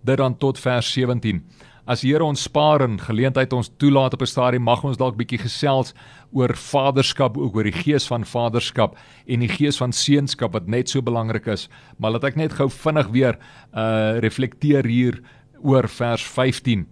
Dit 0.05 0.21
dan 0.21 0.37
tot 0.37 0.59
vers 0.61 0.91
17. 0.93 1.41
As 1.85 2.01
die 2.01 2.09
Here 2.09 2.25
ons 2.25 2.41
spaar 2.47 2.81
en 2.81 2.95
geleentheid 2.97 3.51
ons 3.53 3.69
toelaat 3.77 4.15
op 4.17 4.21
'n 4.21 4.25
stadium 4.25 4.63
mag 4.65 4.83
ons 4.83 4.97
dalk 4.97 5.17
bietjie 5.17 5.37
gesels 5.37 5.93
oor 6.33 6.49
vaderskap, 6.49 7.37
ook 7.37 7.55
oor 7.55 7.63
die 7.63 7.71
gees 7.85 8.07
van 8.07 8.25
vaderskap 8.25 8.97
en 9.27 9.39
die 9.39 9.47
gees 9.47 9.77
van 9.77 9.93
seunskap 9.93 10.53
wat 10.53 10.67
net 10.67 10.89
so 10.89 11.01
belangrik 11.01 11.45
is. 11.45 11.69
Maar 11.99 12.11
laat 12.11 12.23
ek 12.23 12.35
net 12.35 12.53
gou 12.53 12.69
vinnig 12.69 13.07
weer 13.09 13.37
uh 13.73 14.17
reflekteer 14.17 14.83
hier 14.85 15.21
oor 15.61 15.87
vers 15.87 16.23
15 16.23 16.87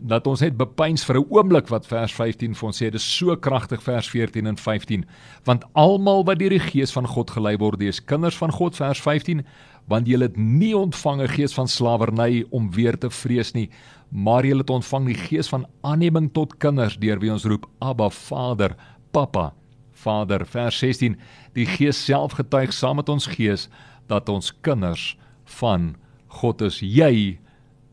dat 0.00 0.26
ons 0.26 0.40
net 0.40 0.56
bepeins 0.56 1.04
vir 1.04 1.18
'n 1.18 1.26
oomblik 1.30 1.68
wat 1.68 1.86
vers 1.86 2.12
15 2.12 2.54
vir 2.54 2.66
ons 2.66 2.76
sê. 2.76 2.90
Dit 2.90 2.94
is 2.94 3.16
so 3.16 3.36
kragtig 3.36 3.82
vers 3.82 4.08
14 4.08 4.46
en 4.46 4.56
15. 4.56 5.04
Want 5.44 5.64
almal 5.72 6.24
wat 6.24 6.38
deur 6.38 6.50
die 6.50 6.58
Gees 6.58 6.92
van 6.92 7.06
God 7.06 7.30
gelei 7.30 7.56
word, 7.56 7.80
is 7.82 8.04
kinders 8.04 8.36
van 8.36 8.52
God 8.52 8.76
vers 8.76 9.00
15, 9.00 9.44
want 9.88 10.06
jy 10.06 10.18
het 10.20 10.36
nie 10.36 10.76
ontvang 10.76 11.22
'n 11.22 11.28
gees 11.28 11.54
van 11.54 11.68
slawerny 11.68 12.44
om 12.50 12.70
weer 12.70 12.98
te 12.98 13.10
vrees 13.10 13.52
nie, 13.52 13.70
maar 14.10 14.44
jy 14.44 14.56
het 14.56 14.70
ontvang 14.70 15.06
die 15.06 15.14
gees 15.28 15.48
van 15.48 15.66
aanneming 15.82 16.32
tot 16.32 16.58
kinders 16.58 16.96
deur 16.96 17.18
wie 17.18 17.32
ons 17.32 17.44
roep 17.44 17.66
Abba 17.80 18.10
Vader, 18.10 18.76
Papa. 19.10 19.52
Vader 19.94 20.44
vers 20.46 20.78
16 20.78 21.16
die 21.56 21.66
Gees 21.66 21.98
self 22.04 22.36
getuig 22.38 22.72
saam 22.72 23.00
met 23.00 23.08
ons 23.08 23.28
gees 23.30 23.68
dat 24.10 24.28
ons 24.28 24.52
kinders 24.66 25.14
van 25.60 25.94
God 26.40 26.64
is 26.66 26.80
jy 26.82 27.38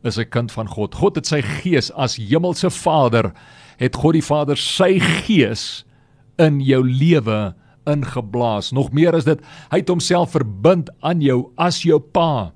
is 0.02 0.18
'n 0.18 0.28
kind 0.28 0.52
van 0.52 0.68
God. 0.68 0.94
God 0.94 1.16
het 1.16 1.26
sy 1.26 1.42
gees 1.42 1.92
as 1.92 2.16
hemelse 2.16 2.70
Vader, 2.70 3.32
het 3.76 3.96
God 3.96 4.12
die 4.12 4.24
Vader 4.24 4.56
sy 4.56 4.98
gees 4.98 5.84
in 6.38 6.60
jou 6.60 6.82
lewe 6.84 7.54
ingeblaas. 7.86 8.72
Nog 8.72 8.92
meer 8.92 9.14
is 9.14 9.24
dit, 9.24 9.40
hy 9.70 9.78
het 9.78 9.88
homself 9.88 10.30
verbind 10.30 10.90
aan 11.00 11.20
jou 11.20 11.50
as 11.56 11.82
jou 11.82 11.98
pa. 11.98 12.52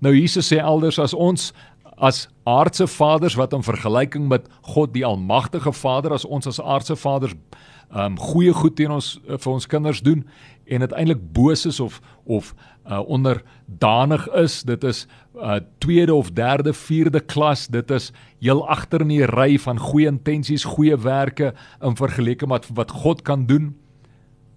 Nou 0.00 0.14
Jesus 0.14 0.52
sê 0.52 0.58
elders 0.58 0.98
as 0.98 1.14
ons 1.14 1.52
as 2.00 2.28
aardse 2.48 2.86
vaders 2.86 3.36
wat 3.36 3.52
in 3.52 3.62
vergelyking 3.62 4.28
met 4.28 4.48
God 4.62 4.94
die 4.94 5.04
almagtige 5.04 5.72
Vader 5.72 6.12
as 6.12 6.24
ons 6.24 6.46
as 6.46 6.60
aardse 6.60 6.96
vaders 6.96 7.34
um 7.90 8.16
goeie 8.18 8.52
goed 8.54 8.76
teen 8.78 8.92
ons 8.94 9.16
uh, 9.26 9.36
vir 9.36 9.52
ons 9.52 9.66
kinders 9.66 10.00
doen 10.06 10.22
en 10.70 10.80
uiteindelik 10.80 11.32
boos 11.32 11.66
is 11.66 11.80
of 11.80 12.00
of 12.24 12.54
uh, 12.86 13.00
onderdanig 13.06 14.28
is 14.28 14.62
dit 14.62 14.84
is 14.84 15.06
uh, 15.34 15.58
tweede 15.78 16.14
of 16.14 16.30
derde 16.30 16.72
vierde 16.72 17.20
klas 17.20 17.66
dit 17.66 17.90
is 17.90 18.12
heel 18.38 18.62
agter 18.68 19.00
in 19.00 19.12
die 19.14 19.26
ry 19.26 19.58
van 19.58 19.78
goeie 19.78 20.08
intensies 20.10 20.64
goeie 20.64 20.96
werke 20.96 21.54
in 21.80 21.96
vergelyking 21.96 22.50
met 22.50 22.68
wat 22.74 22.90
God 22.90 23.22
kan 23.22 23.46
doen 23.46 23.72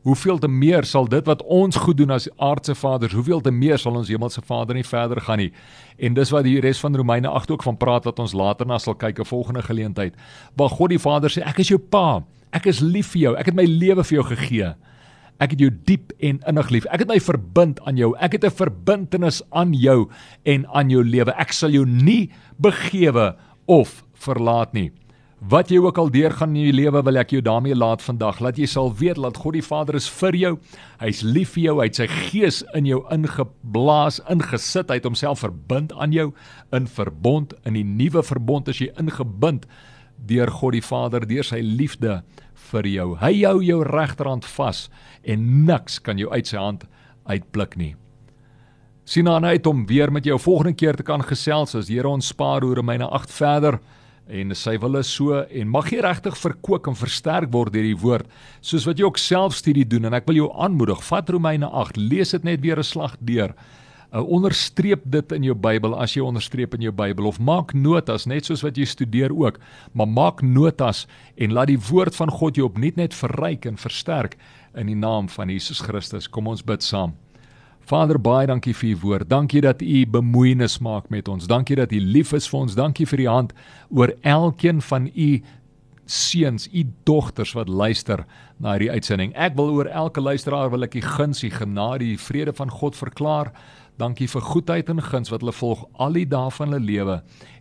hoeveel 0.03 0.37
te 0.37 0.47
meer 0.51 0.83
sal 0.83 1.07
dit 1.07 1.25
wat 1.25 1.41
ons 1.43 1.75
goed 1.75 1.97
doen 1.97 2.11
as 2.11 2.29
aardse 2.37 2.75
vaders 2.75 3.13
hoeveel 3.13 3.41
te 3.41 3.51
meer 3.51 3.79
sal 3.79 3.95
ons 3.95 4.11
hemelse 4.11 4.41
Vader 4.45 4.75
nie 4.75 4.87
verder 4.87 5.21
gaan 5.21 5.41
nie 5.41 5.51
en 5.97 6.13
dis 6.13 6.33
wat 6.35 6.43
die 6.43 6.59
res 6.61 6.79
van 6.83 6.95
Romeine 6.95 7.31
8 7.31 7.51
ook 7.51 7.63
van 7.63 7.77
praat 7.77 8.05
wat 8.05 8.19
ons 8.19 8.35
later 8.35 8.67
na 8.67 8.77
sal 8.77 8.95
kyk 8.95 9.19
'n 9.19 9.31
volgende 9.33 9.61
geleentheid 9.61 10.13
waar 10.55 10.69
God 10.69 10.89
die 10.89 11.03
Vader 11.09 11.29
sê 11.29 11.41
ek 11.41 11.59
is 11.59 11.73
jou 11.73 11.79
pa 11.79 12.23
Ek 12.53 12.69
is 12.69 12.83
lief 12.85 13.13
vir 13.15 13.23
jou. 13.23 13.33
Ek 13.39 13.49
het 13.49 13.57
my 13.57 13.65
lewe 13.65 14.05
vir 14.05 14.19
jou 14.19 14.25
gegee. 14.29 14.73
Ek 15.43 15.57
het 15.57 15.63
jou 15.65 15.71
diep 15.89 16.13
en 16.23 16.39
innig 16.47 16.69
lief. 16.71 16.85
Ek 16.87 17.03
het 17.03 17.09
my 17.11 17.19
verbind 17.19 17.81
aan 17.83 17.99
jou. 17.99 18.13
Ek 18.15 18.37
het 18.37 18.45
'n 18.45 18.55
verbintenis 18.55 19.41
aan 19.51 19.73
jou 19.73 20.09
en 20.45 20.65
aan 20.67 20.89
jou 20.89 21.03
lewe. 21.03 21.33
Ek 21.35 21.51
sal 21.51 21.69
jou 21.69 21.85
nie 21.85 22.31
begewe 22.59 23.35
of 23.67 24.03
verlaat 24.13 24.73
nie. 24.73 24.91
Wat 25.43 25.67
jy 25.67 25.77
ook 25.77 25.97
al 25.97 26.09
deurgaan 26.09 26.55
in 26.55 26.63
jou 26.63 26.71
lewe, 26.71 27.03
wil 27.03 27.17
ek 27.17 27.31
jou 27.31 27.41
daarmee 27.41 27.75
laat 27.75 28.01
vandag. 28.01 28.39
Laat 28.39 28.57
jy 28.57 28.65
sal 28.65 28.93
weet 28.95 29.15
dat 29.15 29.37
God 29.37 29.53
die 29.53 29.61
Vader 29.61 29.95
is 29.95 30.07
vir 30.07 30.35
jou. 30.35 30.59
Hy's 30.99 31.21
lief 31.21 31.49
vir 31.49 31.63
jou. 31.63 31.79
Hy 31.79 31.85
het 31.85 31.95
sy 31.95 32.07
gees 32.07 32.63
in 32.73 32.85
jou 32.85 33.03
ingeblaas, 33.11 34.21
ingesit. 34.29 34.89
Hy 34.89 34.95
het 34.95 35.03
homself 35.03 35.39
verbind 35.39 35.91
aan 35.93 36.13
jou 36.13 36.31
in 36.71 36.87
verbond 36.87 37.53
in 37.65 37.73
die 37.73 37.83
nuwe 37.83 38.23
verbond 38.23 38.69
as 38.69 38.79
jy 38.79 38.93
ingebind 38.97 39.65
deur 40.25 40.47
God 40.47 40.73
die 40.77 40.85
Vader 40.85 41.27
deur 41.27 41.43
sy 41.43 41.59
liefde 41.59 42.21
vir 42.73 42.89
jou. 42.89 43.09
Hy 43.21 43.33
hou 43.45 43.59
jou 43.63 43.81
regterhand 43.87 44.45
vas 44.57 44.87
en 45.23 45.49
niks 45.67 45.99
kan 46.03 46.17
jou 46.17 46.31
uit 46.33 46.49
sy 46.49 46.57
hand 46.57 46.87
uitpluk 47.29 47.77
nie. 47.79 47.93
Sien 49.05 49.27
aan 49.27 49.45
uit 49.45 49.65
om 49.67 49.85
weer 49.85 50.11
met 50.11 50.25
jou 50.25 50.37
volgende 50.39 50.77
keer 50.79 50.95
te 50.95 51.03
kan 51.03 51.23
gesels 51.23 51.75
as 51.75 51.91
Here 51.91 52.07
ons 52.07 52.31
spaar 52.31 52.63
hoe 52.63 52.75
Romeine 52.75 53.09
8 53.11 53.31
verder 53.35 53.79
en 54.31 54.55
sy 54.55 54.77
wil 54.79 54.95
is 54.95 55.09
so 55.11 55.41
en 55.43 55.67
mag 55.67 55.89
jy 55.91 55.99
regtig 56.03 56.37
verkoop 56.39 56.87
en 56.87 56.95
versterk 56.95 57.51
word 57.51 57.73
deur 57.75 57.83
die 57.83 57.99
woord 57.99 58.29
soos 58.63 58.85
wat 58.87 58.99
jy 58.99 59.09
ook 59.09 59.19
self 59.19 59.57
studie 59.57 59.83
doen 59.83 60.07
en 60.07 60.15
ek 60.15 60.29
wil 60.29 60.39
jou 60.39 60.47
aanmoedig 60.55 61.03
vat 61.09 61.31
Romeine 61.35 61.67
8 61.67 61.99
lees 61.99 62.31
dit 62.31 62.47
net 62.47 62.63
weer 62.63 62.79
'n 62.79 62.87
slag 62.87 63.17
deur 63.19 63.51
uh, 64.13 64.21
onderstreep 64.21 65.01
dit 65.05 65.31
in 65.31 65.47
jou 65.49 65.55
Bybel 65.57 65.95
as 65.99 66.13
jy 66.15 66.23
onderstreep 66.23 66.77
in 66.77 66.85
jou 66.85 66.93
Bybel 66.95 67.27
of 67.29 67.39
maak 67.41 67.73
notas 67.73 68.27
net 68.29 68.45
soos 68.45 68.63
wat 68.65 68.77
jy 68.77 68.85
studeer 68.89 69.33
ook, 69.33 69.59
maar 69.93 70.07
maak 70.07 70.43
notas 70.45 71.07
en 71.35 71.53
laat 71.53 71.71
die 71.73 71.81
woord 71.89 72.15
van 72.15 72.31
God 72.31 72.59
jou 72.59 72.69
opnuut 72.69 72.99
net 72.99 73.17
verryk 73.17 73.65
en 73.69 73.79
versterk 73.81 74.37
in 74.77 74.89
die 74.89 74.97
naam 74.97 75.29
van 75.29 75.49
Jesus 75.49 75.81
Christus. 75.81 76.29
Kom 76.29 76.47
ons 76.47 76.63
bid 76.65 76.85
saam. 76.85 77.17
Vader, 77.83 78.15
baie 78.15 78.47
dankie 78.47 78.71
vir 78.73 78.93
u 78.93 78.97
woord. 79.01 79.27
Dankie 79.27 79.61
dat 79.61 79.81
u 79.83 80.05
bemoeienis 80.07 80.77
maak 80.79 81.09
met 81.11 81.27
ons. 81.27 81.49
Dankie 81.51 81.75
dat 81.75 81.91
u 81.91 81.99
lief 81.99 82.31
is 82.33 82.47
vir 82.47 82.59
ons. 82.61 82.77
Dankie 82.79 83.07
vir 83.09 83.25
u 83.25 83.27
hand 83.27 83.51
oor 83.91 84.13
elkeen 84.21 84.79
van 84.81 85.09
u 85.11 85.29
seuns, 86.05 86.67
u 86.73 86.83
dogters 87.03 87.53
wat 87.53 87.69
luister 87.69 88.25
na 88.57 88.75
hierdie 88.75 88.91
uitsending. 88.91 89.33
Ek 89.35 89.55
wil 89.55 89.71
oor 89.73 89.87
elke 89.87 90.21
luisteraar 90.21 90.71
wil 90.73 90.85
ek 90.87 90.97
die 90.97 91.05
guns, 91.05 91.43
die 91.43 91.53
genade, 91.53 92.03
die 92.05 92.19
vrede 92.19 92.53
van 92.53 92.71
God 92.71 92.97
verklaar. 92.99 93.53
Dankie 94.01 94.27
vir 94.27 94.41
goedheid 94.41 94.89
en 94.89 95.01
guns 95.05 95.29
wat 95.29 95.43
hulle 95.43 95.53
volg 95.53 95.83
al 96.01 96.17
die 96.17 96.27
dae 96.29 96.51
van 96.51 96.73
hulle 96.73 96.83
lewe. 96.83 97.19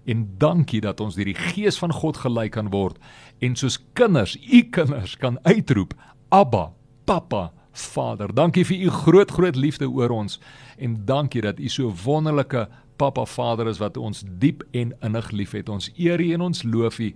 En 0.09 0.27
dankie 0.41 0.81
dat 0.81 1.01
ons 1.01 1.17
deur 1.19 1.29
die 1.29 1.39
Gees 1.39 1.79
van 1.79 1.93
God 1.93 2.23
gelei 2.25 2.49
kan 2.51 2.71
word 2.73 2.99
en 3.43 3.57
soos 3.59 3.79
kinders, 3.99 4.37
u 4.39 4.63
kinders 4.71 5.17
kan 5.19 5.39
uitroep: 5.45 5.95
Abba, 6.31 6.71
Papa, 7.05 7.51
Vader. 7.73 8.33
Dankie 8.35 8.65
vir 8.65 8.87
u 8.87 8.91
groot 8.91 9.31
groot 9.31 9.57
liefde 9.57 9.89
oor 9.89 10.11
ons 10.11 10.39
en 10.79 10.97
dankie 11.07 11.43
dat 11.43 11.61
u 11.61 11.69
so 11.69 11.93
wonderlike 12.05 12.67
Papa 12.97 13.25
Vader 13.27 13.69
is 13.69 13.81
wat 13.83 13.97
ons 13.97 14.25
diep 14.39 14.63
en 14.73 14.93
innig 15.03 15.31
liefhet. 15.31 15.69
Ons 15.69 15.91
eer 15.97 16.21
u 16.21 16.33
en 16.33 16.49
ons 16.49 16.63
loof 16.63 16.99
u 16.99 17.13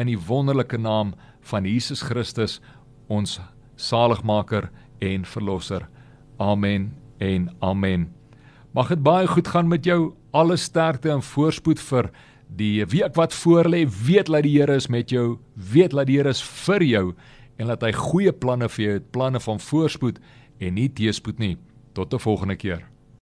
in 0.00 0.08
die 0.08 0.18
wonderlike 0.18 0.78
naam 0.80 1.14
van 1.50 1.66
Jesus 1.68 2.02
Christus, 2.06 2.58
ons 3.08 3.38
saligmaker 3.76 4.70
en 5.04 5.24
verlosser. 5.28 5.86
Amen 6.40 6.90
en 7.18 7.50
amen. 7.60 8.08
Mag 8.72 8.88
dit 8.88 9.02
baie 9.02 9.28
goed 9.28 9.48
gaan 9.48 9.68
met 9.68 9.84
jou. 9.84 10.14
Alle 10.30 10.56
sterkte 10.56 11.10
en 11.10 11.24
voorspoed 11.26 11.80
vir 11.90 12.10
die 12.56 12.84
week 12.86 13.16
wat 13.18 13.34
voorlê. 13.34 13.84
Weet 14.06 14.30
dat 14.30 14.46
die 14.46 14.58
Here 14.58 14.76
is 14.78 14.88
met 14.88 15.10
jou. 15.10 15.40
Weet 15.54 15.90
dat 15.96 16.06
die 16.06 16.20
Here 16.20 16.30
is 16.30 16.42
vir 16.42 16.86
jou 16.86 17.06
en 17.60 17.68
dat 17.68 17.82
hy 17.84 17.92
goeie 17.92 18.32
planne 18.32 18.70
vir 18.72 18.84
jou 18.84 18.92
het, 18.94 19.10
planne 19.12 19.40
van 19.44 19.60
voorspoed 19.60 20.20
en 20.64 20.78
nie 20.78 20.88
teëspoed 20.88 21.38
nie. 21.38 21.56
Tot 21.92 22.14
'n 22.14 22.18
volgende 22.18 22.56
keer. 22.56 22.89